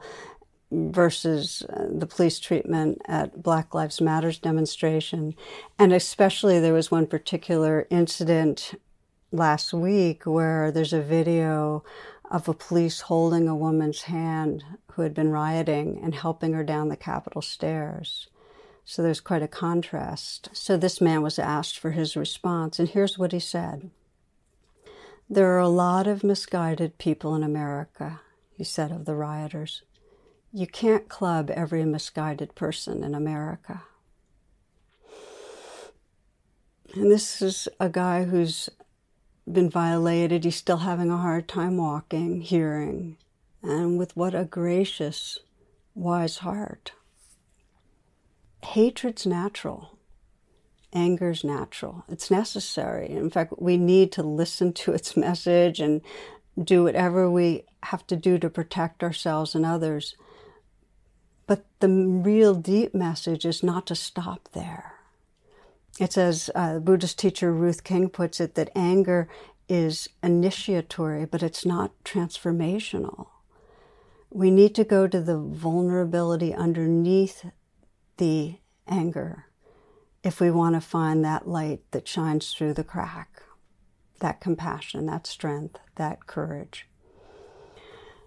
versus 0.72 1.64
uh, 1.64 1.88
the 1.90 2.06
police 2.06 2.40
treatment 2.40 3.02
at 3.06 3.42
Black 3.42 3.74
Lives 3.74 4.00
Matters 4.00 4.38
demonstration. 4.38 5.34
And 5.80 5.92
especially 5.92 6.60
there 6.60 6.74
was 6.74 6.92
one 6.92 7.08
particular 7.08 7.88
incident 7.90 8.76
last 9.32 9.74
week 9.74 10.28
where 10.28 10.72
there's 10.72 10.94
a 10.94 11.02
video 11.02 11.84
of 12.30 12.48
a 12.48 12.54
police 12.54 13.02
holding 13.02 13.48
a 13.48 13.56
woman's 13.56 14.04
hand 14.04 14.64
who 14.92 15.02
had 15.02 15.16
been 15.16 15.32
rioting 15.32 16.00
and 16.04 16.14
helping 16.14 16.54
her 16.54 16.64
down 16.64 16.90
the 16.90 16.96
Capitol 16.96 17.42
stairs. 17.42 18.28
So 18.90 19.04
there's 19.04 19.20
quite 19.20 19.44
a 19.44 19.48
contrast. 19.48 20.50
So 20.52 20.76
this 20.76 21.00
man 21.00 21.22
was 21.22 21.38
asked 21.38 21.78
for 21.78 21.92
his 21.92 22.16
response, 22.16 22.80
and 22.80 22.90
here's 22.90 23.20
what 23.20 23.34
he 23.34 23.40
said 23.40 23.92
There 25.30 25.54
are 25.54 25.60
a 25.60 25.70
lot 25.70 26.08
of 26.08 26.24
misguided 26.24 26.98
people 26.98 27.36
in 27.36 27.44
America, 27.44 28.22
he 28.58 28.64
said 28.64 28.92
of 28.92 29.06
the 29.06 29.14
rioters. 29.14 29.84
You 30.52 30.66
can't 30.66 31.08
club 31.08 31.52
every 31.52 31.86
misguided 31.86 32.56
person 32.56 33.04
in 33.04 33.14
America. 33.14 33.84
And 36.96 37.12
this 37.12 37.44
is 37.44 37.68
a 37.80 37.90
guy 37.90 38.24
who's 38.24 38.72
been 39.48 39.70
violated. 39.70 40.46
He's 40.46 40.56
still 40.56 40.78
having 40.78 41.12
a 41.12 41.18
hard 41.18 41.48
time 41.48 41.78
walking, 41.78 42.42
hearing, 42.42 43.18
and 43.62 44.00
with 44.00 44.18
what 44.18 44.34
a 44.34 44.46
gracious, 44.46 45.38
wise 45.94 46.38
heart. 46.38 46.94
Hatred's 48.64 49.26
natural. 49.26 49.98
Anger's 50.94 51.44
natural. 51.44 52.04
It's 52.10 52.32
necessary. 52.32 53.10
In 53.10 53.30
fact, 53.30 53.54
we 53.58 53.78
need 53.78 54.12
to 54.14 54.24
listen 54.24 54.74
to 54.74 54.94
its 54.94 55.16
message 55.28 55.80
and 55.80 56.02
do 56.62 56.84
whatever 56.84 57.30
we 57.30 57.64
have 57.84 58.06
to 58.08 58.16
do 58.16 58.38
to 58.40 58.50
protect 58.50 59.04
ourselves 59.04 59.56
and 59.56 59.66
others. 59.66 60.16
But 61.48 61.66
the 61.80 61.90
real 61.90 62.54
deep 62.54 62.94
message 62.94 63.46
is 63.46 63.64
not 63.64 63.88
to 63.88 63.96
stop 63.96 64.50
there. 64.54 64.94
It's 66.00 66.18
as 66.18 66.50
uh, 66.56 66.80
Buddhist 66.80 67.18
teacher 67.20 67.52
Ruth 67.52 67.84
King 67.84 68.10
puts 68.10 68.40
it 68.40 68.56
that 68.56 68.72
anger 68.76 69.28
is 69.68 70.10
initiatory, 70.24 71.26
but 71.26 71.44
it's 71.44 71.66
not 71.66 71.92
transformational. 72.04 73.28
We 74.32 74.52
need 74.52 74.76
to 74.76 74.84
go 74.84 75.08
to 75.08 75.22
the 75.22 75.38
vulnerability 75.38 76.54
underneath 76.54 77.46
the 78.20 78.60
anger 78.88 79.46
if 80.24 80.40
we 80.40 80.52
want 80.52 80.76
to 80.76 80.82
find 80.82 81.24
that 81.24 81.48
light 81.48 81.82
that 81.92 82.08
shines 82.08 82.54
through 82.54 82.74
the 82.74 82.84
crack, 82.84 83.42
that 84.20 84.42
compassion, 84.42 85.06
that 85.06 85.26
strength, 85.26 85.80
that 85.96 86.28
courage. 86.28 86.88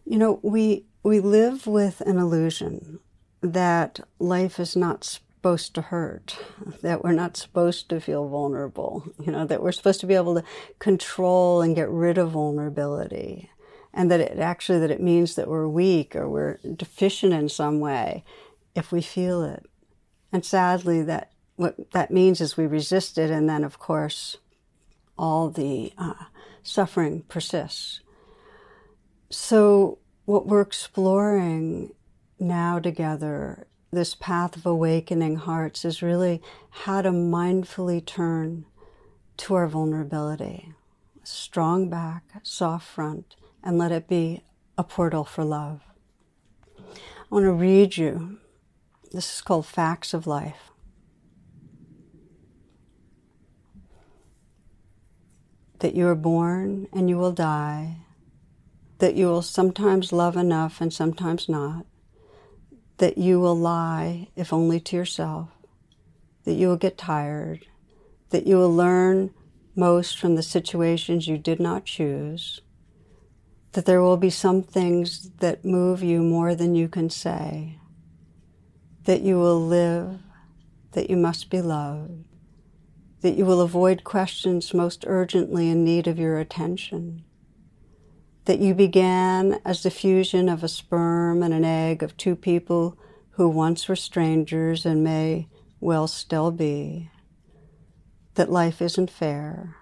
You 0.05 0.19
know, 0.19 0.41
we 0.43 0.87
we 1.03 1.21
live 1.21 1.67
with 1.67 2.01
an 2.03 2.17
illusion 2.17 2.99
that 3.41 4.01
life 4.19 4.59
is 4.59 4.77
not 4.77 5.05
supposed 5.05 5.75
to 5.75 5.83
hurt, 5.83 6.39
that 6.81 7.03
we're 7.03 7.13
not 7.13 7.37
supposed 7.37 7.89
to 7.89 8.01
feel 8.01 8.29
vulnerable, 8.29 9.13
you 9.21 9.33
know, 9.33 9.45
that 9.45 9.63
we're 9.63 9.73
supposed 9.73 10.01
to 10.01 10.07
be 10.07 10.15
able 10.15 10.37
to 10.37 10.45
control 10.79 11.61
and 11.61 11.75
get 11.75 11.91
rid 11.91 12.19
of 12.19 12.31
vulnerability. 12.31 13.51
And 13.93 14.11
that 14.11 14.21
it 14.21 14.39
actually 14.39 14.79
that 14.79 14.91
it 14.91 15.03
means 15.03 15.35
that 15.35 15.49
we're 15.49 15.69
weak 15.69 16.17
or 16.17 16.27
we're 16.29 16.59
deficient 16.77 17.35
in 17.35 17.51
some 17.51 17.79
way 17.79 18.25
if 18.75 18.91
we 18.91 19.03
feel 19.03 19.43
it. 19.43 19.67
And 20.33 20.45
sadly 20.45 21.03
that 21.03 21.33
what 21.57 21.93
that 21.93 22.11
means 22.11 22.41
is 22.41 22.57
we 22.57 22.67
resist 22.67 23.19
it 23.19 23.31
and 23.31 23.49
then 23.49 23.65
of 23.65 23.79
course 23.79 24.39
all 25.19 25.51
the 25.51 25.93
uh, 25.99 26.15
suffering 26.63 27.23
persists. 27.29 28.01
So 29.31 29.99
what 30.25 30.47
we're 30.47 30.61
exploring 30.61 31.93
now 32.39 32.79
together, 32.79 33.67
this 33.93 34.15
path 34.15 34.57
of 34.57 34.67
awakening 34.67 35.37
hearts 35.37 35.85
is 35.85 36.03
really 36.03 36.43
how 36.71 37.03
to 37.03 37.11
mindfully 37.11 38.05
turn 38.05 38.65
to 39.39 39.55
our 39.55 39.67
vulnerability. 39.67 40.73
Strong 41.25 41.91
back, 41.91 42.25
soft 42.43 42.87
front, 42.87 43.37
and 43.63 43.79
let 43.79 43.93
it 43.93 44.09
be 44.09 44.43
a 44.77 44.85
portal 44.85 45.25
for 45.25 45.45
love. 45.45 45.81
I 46.79 46.83
want 47.31 47.45
to 47.45 47.53
read 47.53 47.97
you. 47.97 48.39
This 49.13 49.35
is 49.35 49.41
called 49.43 49.67
Facts 49.67 50.15
of 50.15 50.27
Life. 50.27 50.71
That 55.81 55.95
you 55.95 56.07
are 56.07 56.15
born 56.15 56.89
and 56.95 57.11
you 57.11 57.19
will 57.19 57.33
die, 57.33 57.99
that 59.01 59.15
you 59.15 59.27
will 59.27 59.43
sometimes 59.43 60.13
love 60.13 60.35
enough 60.35 60.81
and 60.81 60.91
sometimes 60.91 61.47
not, 61.47 61.85
that 62.97 63.19
you 63.19 63.39
will 63.39 63.59
lie, 63.59 64.29
if 64.35 64.51
only 64.51 64.81
to 64.81 64.97
yourself, 64.97 65.51
that 66.45 66.55
you 66.55 66.69
will 66.69 66.79
get 66.79 66.97
tired, 66.97 67.67
that 68.31 68.47
you 68.47 68.57
will 68.57 68.75
learn 68.75 69.35
most 69.77 70.19
from 70.19 70.37
the 70.37 70.43
situations 70.43 71.29
you 71.29 71.37
did 71.37 71.61
not 71.61 71.85
choose, 71.85 72.63
that 73.73 73.85
there 73.85 74.01
will 74.01 74.17
be 74.17 74.31
some 74.31 74.63
things 74.63 75.33
that 75.41 75.67
move 75.67 76.03
you 76.03 76.23
more 76.23 76.55
than 76.55 76.75
you 76.75 76.89
can 76.89 77.11
say, 77.11 77.79
that 79.05 79.23
you 79.23 79.39
will 79.39 79.61
live, 79.61 80.21
that 80.93 81.11
you 81.11 81.17
must 81.17 81.51
be 81.51 81.61
loved, 81.61 82.25
that 83.21 83.37
you 83.37 83.45
will 83.45 83.61
avoid 83.61 84.05
questions 84.05 84.75
most 84.75 85.05
urgently 85.07 85.69
in 85.69 85.85
need 85.85 86.07
of 86.07 86.19
your 86.19 86.39
attention, 86.39 87.25
that 88.45 88.59
you 88.59 88.75
began 88.75 89.61
as 89.65 89.83
the 89.83 89.91
fusion 89.91 90.49
of 90.49 90.65
a 90.65 90.69
sperm 90.69 91.43
and 91.43 91.55
an 91.55 91.65
egg 91.65 92.03
of 92.03 92.17
two 92.17 92.37
people 92.37 92.99
who 93.33 93.49
once 93.49 93.89
were 93.89 93.97
strangers 93.97 94.85
and 94.85 95.03
may 95.03 95.49
well 95.81 96.07
still 96.07 96.51
be, 96.51 97.11
that 98.35 98.51
life 98.51 98.83
isn't 98.83 99.11
fair, 99.11 99.77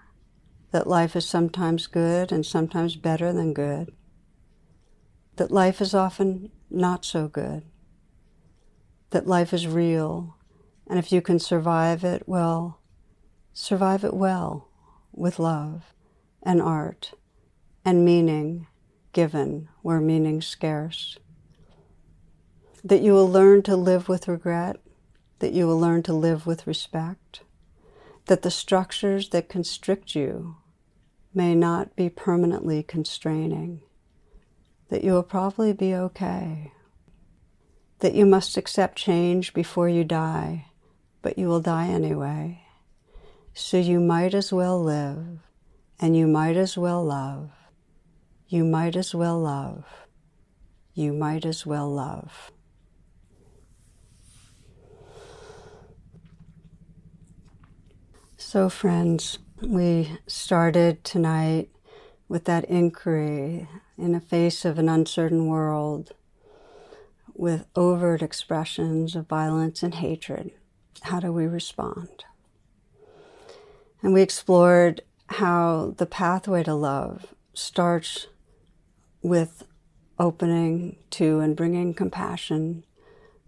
that 0.71 0.87
life 0.87 1.15
is 1.15 1.27
sometimes 1.27 1.87
good 1.87 2.31
and 2.31 2.45
sometimes 2.45 2.95
better 2.95 3.33
than 3.33 3.53
good, 3.53 3.91
that 5.35 5.51
life 5.51 5.81
is 5.81 5.93
often 5.93 6.51
not 6.69 7.03
so 7.03 7.27
good, 7.27 7.63
that 9.11 9.27
life 9.27 9.53
is 9.53 9.67
real, 9.67 10.35
and 10.87 10.97
if 10.97 11.11
you 11.11 11.21
can 11.21 11.39
survive 11.39 12.03
it, 12.03 12.23
well, 12.25 12.81
survive 13.53 14.03
it 14.03 14.13
well 14.13 14.69
with 15.13 15.39
love 15.39 15.93
and 16.43 16.61
art 16.61 17.13
and 17.85 18.05
meaning 18.05 18.67
given 19.13 19.67
where 19.81 19.99
meaning's 19.99 20.47
scarce. 20.47 21.17
That 22.83 23.01
you 23.01 23.13
will 23.13 23.29
learn 23.29 23.61
to 23.63 23.75
live 23.75 24.09
with 24.09 24.27
regret, 24.27 24.77
that 25.39 25.53
you 25.53 25.67
will 25.67 25.79
learn 25.79 26.03
to 26.03 26.13
live 26.13 26.45
with 26.45 26.65
respect, 26.65 27.41
that 28.27 28.41
the 28.41 28.51
structures 28.51 29.29
that 29.29 29.49
constrict 29.49 30.15
you 30.15 30.55
may 31.33 31.55
not 31.55 31.95
be 31.95 32.09
permanently 32.09 32.83
constraining, 32.83 33.81
that 34.89 35.03
you 35.03 35.11
will 35.11 35.23
probably 35.23 35.73
be 35.73 35.93
okay, 35.93 36.71
that 38.01 38.15
you 38.15 38.25
must 38.25 38.57
accept 38.57 38.97
change 38.97 39.53
before 39.53 39.87
you 39.87 40.03
die, 40.03 40.65
but 41.21 41.37
you 41.37 41.47
will 41.47 41.61
die 41.61 41.87
anyway. 41.87 42.61
So 43.53 43.77
you 43.77 43.99
might 43.99 44.33
as 44.33 44.51
well 44.51 44.81
live, 44.81 45.39
and 45.99 46.17
you 46.17 46.27
might 46.27 46.57
as 46.57 46.77
well 46.77 47.03
love, 47.05 47.51
you 48.47 48.63
might 48.63 48.95
as 48.95 49.13
well 49.13 49.39
love, 49.39 49.85
you 50.93 51.13
might 51.13 51.45
as 51.45 51.65
well 51.65 51.89
love. 51.89 52.51
So, 58.37 58.67
friends, 58.67 59.37
we 59.61 60.17
started 60.25 61.03
tonight 61.03 61.69
with 62.27 62.45
that 62.45 62.65
inquiry 62.65 63.67
in 63.95 64.13
the 64.13 64.19
face 64.19 64.65
of 64.65 64.79
an 64.79 64.89
uncertain 64.89 65.45
world 65.45 66.13
with 67.41 67.65
overt 67.75 68.21
expressions 68.21 69.15
of 69.15 69.27
violence 69.27 69.81
and 69.81 69.95
hatred. 69.95 70.51
How 71.01 71.19
do 71.19 71.33
we 71.33 71.47
respond? 71.47 72.23
And 74.03 74.13
we 74.13 74.21
explored 74.21 75.01
how 75.25 75.95
the 75.97 76.05
pathway 76.05 76.61
to 76.61 76.75
love 76.75 77.33
starts 77.55 78.27
with 79.23 79.63
opening 80.19 80.97
to 81.09 81.39
and 81.39 81.55
bringing 81.55 81.95
compassion 81.95 82.85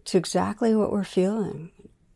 to 0.05 0.17
exactly 0.17 0.73
what 0.73 0.91
we're 0.91 1.03
feeling 1.03 1.69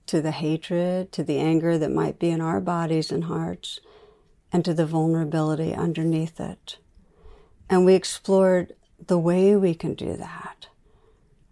to 0.07 0.19
the 0.19 0.31
hatred, 0.31 1.11
to 1.11 1.23
the 1.23 1.37
anger 1.37 1.77
that 1.77 1.91
might 1.91 2.17
be 2.17 2.31
in 2.31 2.41
our 2.41 2.59
bodies 2.59 3.11
and 3.11 3.25
hearts, 3.25 3.81
and 4.51 4.65
to 4.65 4.73
the 4.73 4.87
vulnerability 4.87 5.75
underneath 5.75 6.39
it. 6.39 6.79
And 7.69 7.85
we 7.85 7.93
explored 7.93 8.73
the 9.05 9.19
way 9.19 9.55
we 9.55 9.75
can 9.75 9.93
do 9.93 10.17
that 10.17 10.69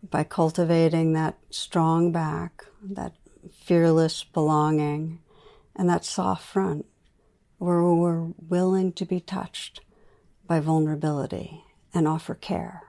by 0.10 0.24
cultivating 0.24 1.14
that 1.14 1.38
strong 1.50 2.12
back, 2.12 2.66
that 2.82 3.14
fearless 3.54 4.24
belonging, 4.24 5.20
and 5.76 5.90
that 5.90 6.06
soft 6.06 6.44
front 6.46 6.86
where 7.58 7.84
we're 7.84 8.28
willing 8.38 8.92
to 8.94 9.06
be 9.06 9.20
touched 9.20 9.82
by 10.46 10.60
vulnerability 10.60 11.64
and 11.94 12.08
offer 12.08 12.36
care. 12.36 12.84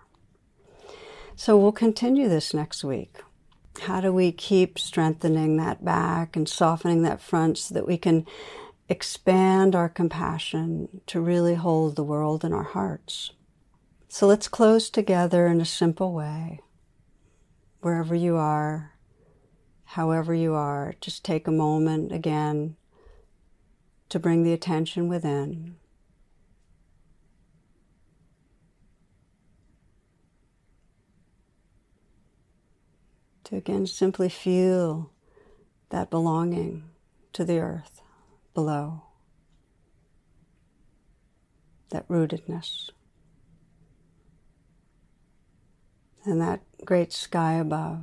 So 1.37 1.57
we'll 1.57 1.73
continue 1.73 2.29
this 2.29 2.53
next 2.53 2.83
week 2.83 3.19
how 3.83 4.01
do 4.01 4.13
we 4.13 4.33
keep 4.33 4.79
strengthening 4.79 5.57
that 5.57 5.85
back 5.85 6.37
and 6.37 6.49
softening 6.49 7.03
that 7.03 7.21
front 7.21 7.59
so 7.59 7.75
that 7.75 7.87
we 7.87 7.99
can 7.99 8.27
expand 8.89 9.75
our 9.75 9.89
compassion 9.89 11.01
to 11.07 11.21
really 11.21 11.55
hold 11.55 11.97
the 11.97 12.05
world 12.05 12.45
in 12.45 12.53
our 12.53 12.63
hearts? 12.63 13.33
So 14.09 14.27
let's 14.27 14.49
close 14.49 14.89
together 14.89 15.47
in 15.47 15.61
a 15.61 15.67
simple 15.67 16.13
way. 16.13 16.61
Wherever 17.81 18.15
you 18.15 18.37
are, 18.37 18.93
however 19.85 20.35
you 20.35 20.55
are, 20.55 20.95
just 21.01 21.25
take 21.25 21.47
a 21.47 21.53
moment 21.53 22.13
again 22.13 22.77
to 24.09 24.19
bring 24.19 24.43
the 24.43 24.53
attention 24.53 25.09
within. 25.09 25.77
to 33.47 33.55
again 33.55 33.87
simply 33.87 34.29
feel 34.29 35.13
that 35.91 36.11
belonging 36.11 36.83
to 37.33 37.45
the 37.45 37.61
earth 37.61 38.03
below, 38.55 39.03
that 41.91 42.09
rootedness, 42.09 42.91
and 46.27 46.41
that 46.41 46.61
great 46.85 47.13
sky 47.13 47.55
above, 47.55 48.01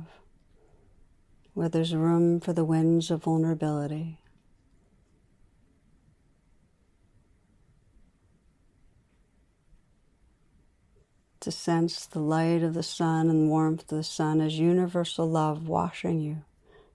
where 1.52 1.68
there's 1.68 1.94
room 1.94 2.40
for 2.40 2.52
the 2.52 2.64
winds 2.64 3.10
of 3.10 3.24
vulnerability. 3.24 4.18
to 11.44 11.52
sense 11.52 12.06
the 12.06 12.20
light 12.20 12.62
of 12.62 12.72
the 12.72 12.82
sun 12.82 13.28
and 13.28 13.50
warmth 13.50 13.82
of 13.82 13.98
the 13.98 14.02
sun 14.02 14.40
as 14.40 14.58
universal 14.58 15.28
love 15.28 15.68
washing 15.68 16.18
you 16.18 16.38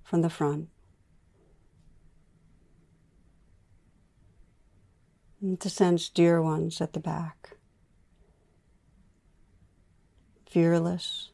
from 0.03 0.23
the 0.23 0.29
front. 0.29 0.69
And 5.39 5.59
to 5.59 5.69
sense 5.69 6.09
dear 6.09 6.41
ones 6.41 6.81
at 6.81 6.93
the 6.93 6.99
back. 6.99 7.58
Fearless, 10.49 11.29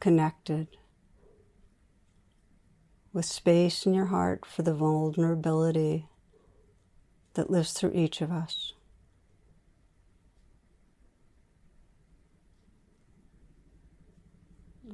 connected, 0.00 0.68
with 3.12 3.24
space 3.24 3.86
in 3.86 3.94
your 3.94 4.06
heart 4.06 4.44
for 4.44 4.62
the 4.62 4.74
vulnerability 4.74 6.08
that 7.34 7.50
lives 7.50 7.72
through 7.72 7.92
each 7.94 8.20
of 8.20 8.32
us. 8.32 8.72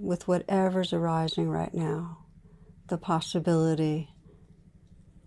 with 0.02 0.26
whatever's 0.26 0.92
arising 0.92 1.48
right 1.48 1.72
now, 1.72 2.18
the 2.88 2.98
possibility 2.98 4.10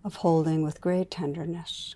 of 0.03 0.15
holding 0.15 0.61
with 0.61 0.81
great 0.81 1.09
tenderness. 1.09 1.95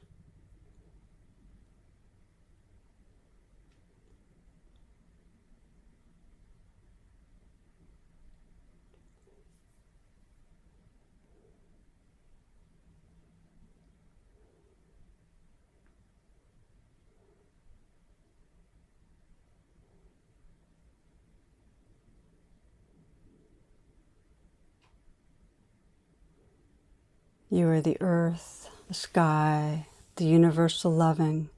You 27.52 27.68
are 27.70 27.82
the 27.82 27.98
earth, 28.00 28.70
the 28.88 28.94
sky, 28.94 29.88
the 30.18 30.26
universal 30.26 30.92
loving 30.92 31.50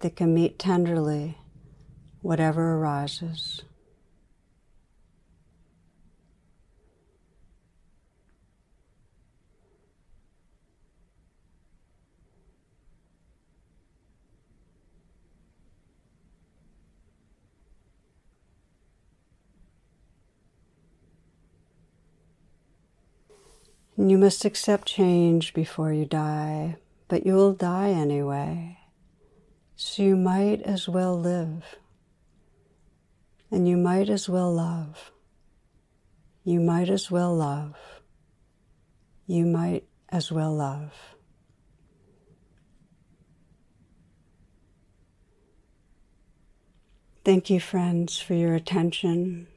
that 0.00 0.14
can 0.14 0.34
meet 0.34 0.58
tenderly 0.58 1.38
whatever 2.20 2.74
arises. 2.74 3.62
You 23.98 24.18
must 24.18 24.44
accept 24.44 24.88
change 24.88 25.54
before 25.54 25.90
you 25.90 26.04
die, 26.04 26.76
but 27.08 27.24
you 27.24 27.34
will 27.34 27.54
die 27.54 27.90
anyway. 27.90 28.78
So 29.74 30.02
you 30.02 30.16
might 30.16 30.60
as 30.62 30.86
well 30.86 31.18
live. 31.18 31.76
And 33.50 33.66
you 33.66 33.78
might 33.78 34.10
as 34.10 34.28
well 34.28 34.52
love. 34.52 35.12
You 36.44 36.60
might 36.60 36.90
as 36.90 37.10
well 37.10 37.34
love. 37.34 37.74
You 39.26 39.46
might 39.46 39.84
as 40.10 40.30
well 40.30 40.54
love. 40.54 40.92
Thank 47.24 47.48
you, 47.48 47.60
friends, 47.60 48.18
for 48.18 48.34
your 48.34 48.54
attention. 48.54 49.48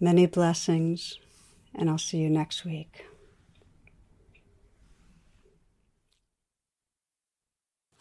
Many 0.00 0.26
blessings, 0.26 1.18
and 1.74 1.90
I'll 1.90 1.98
see 1.98 2.18
you 2.18 2.30
next 2.30 2.64
week. 2.64 3.04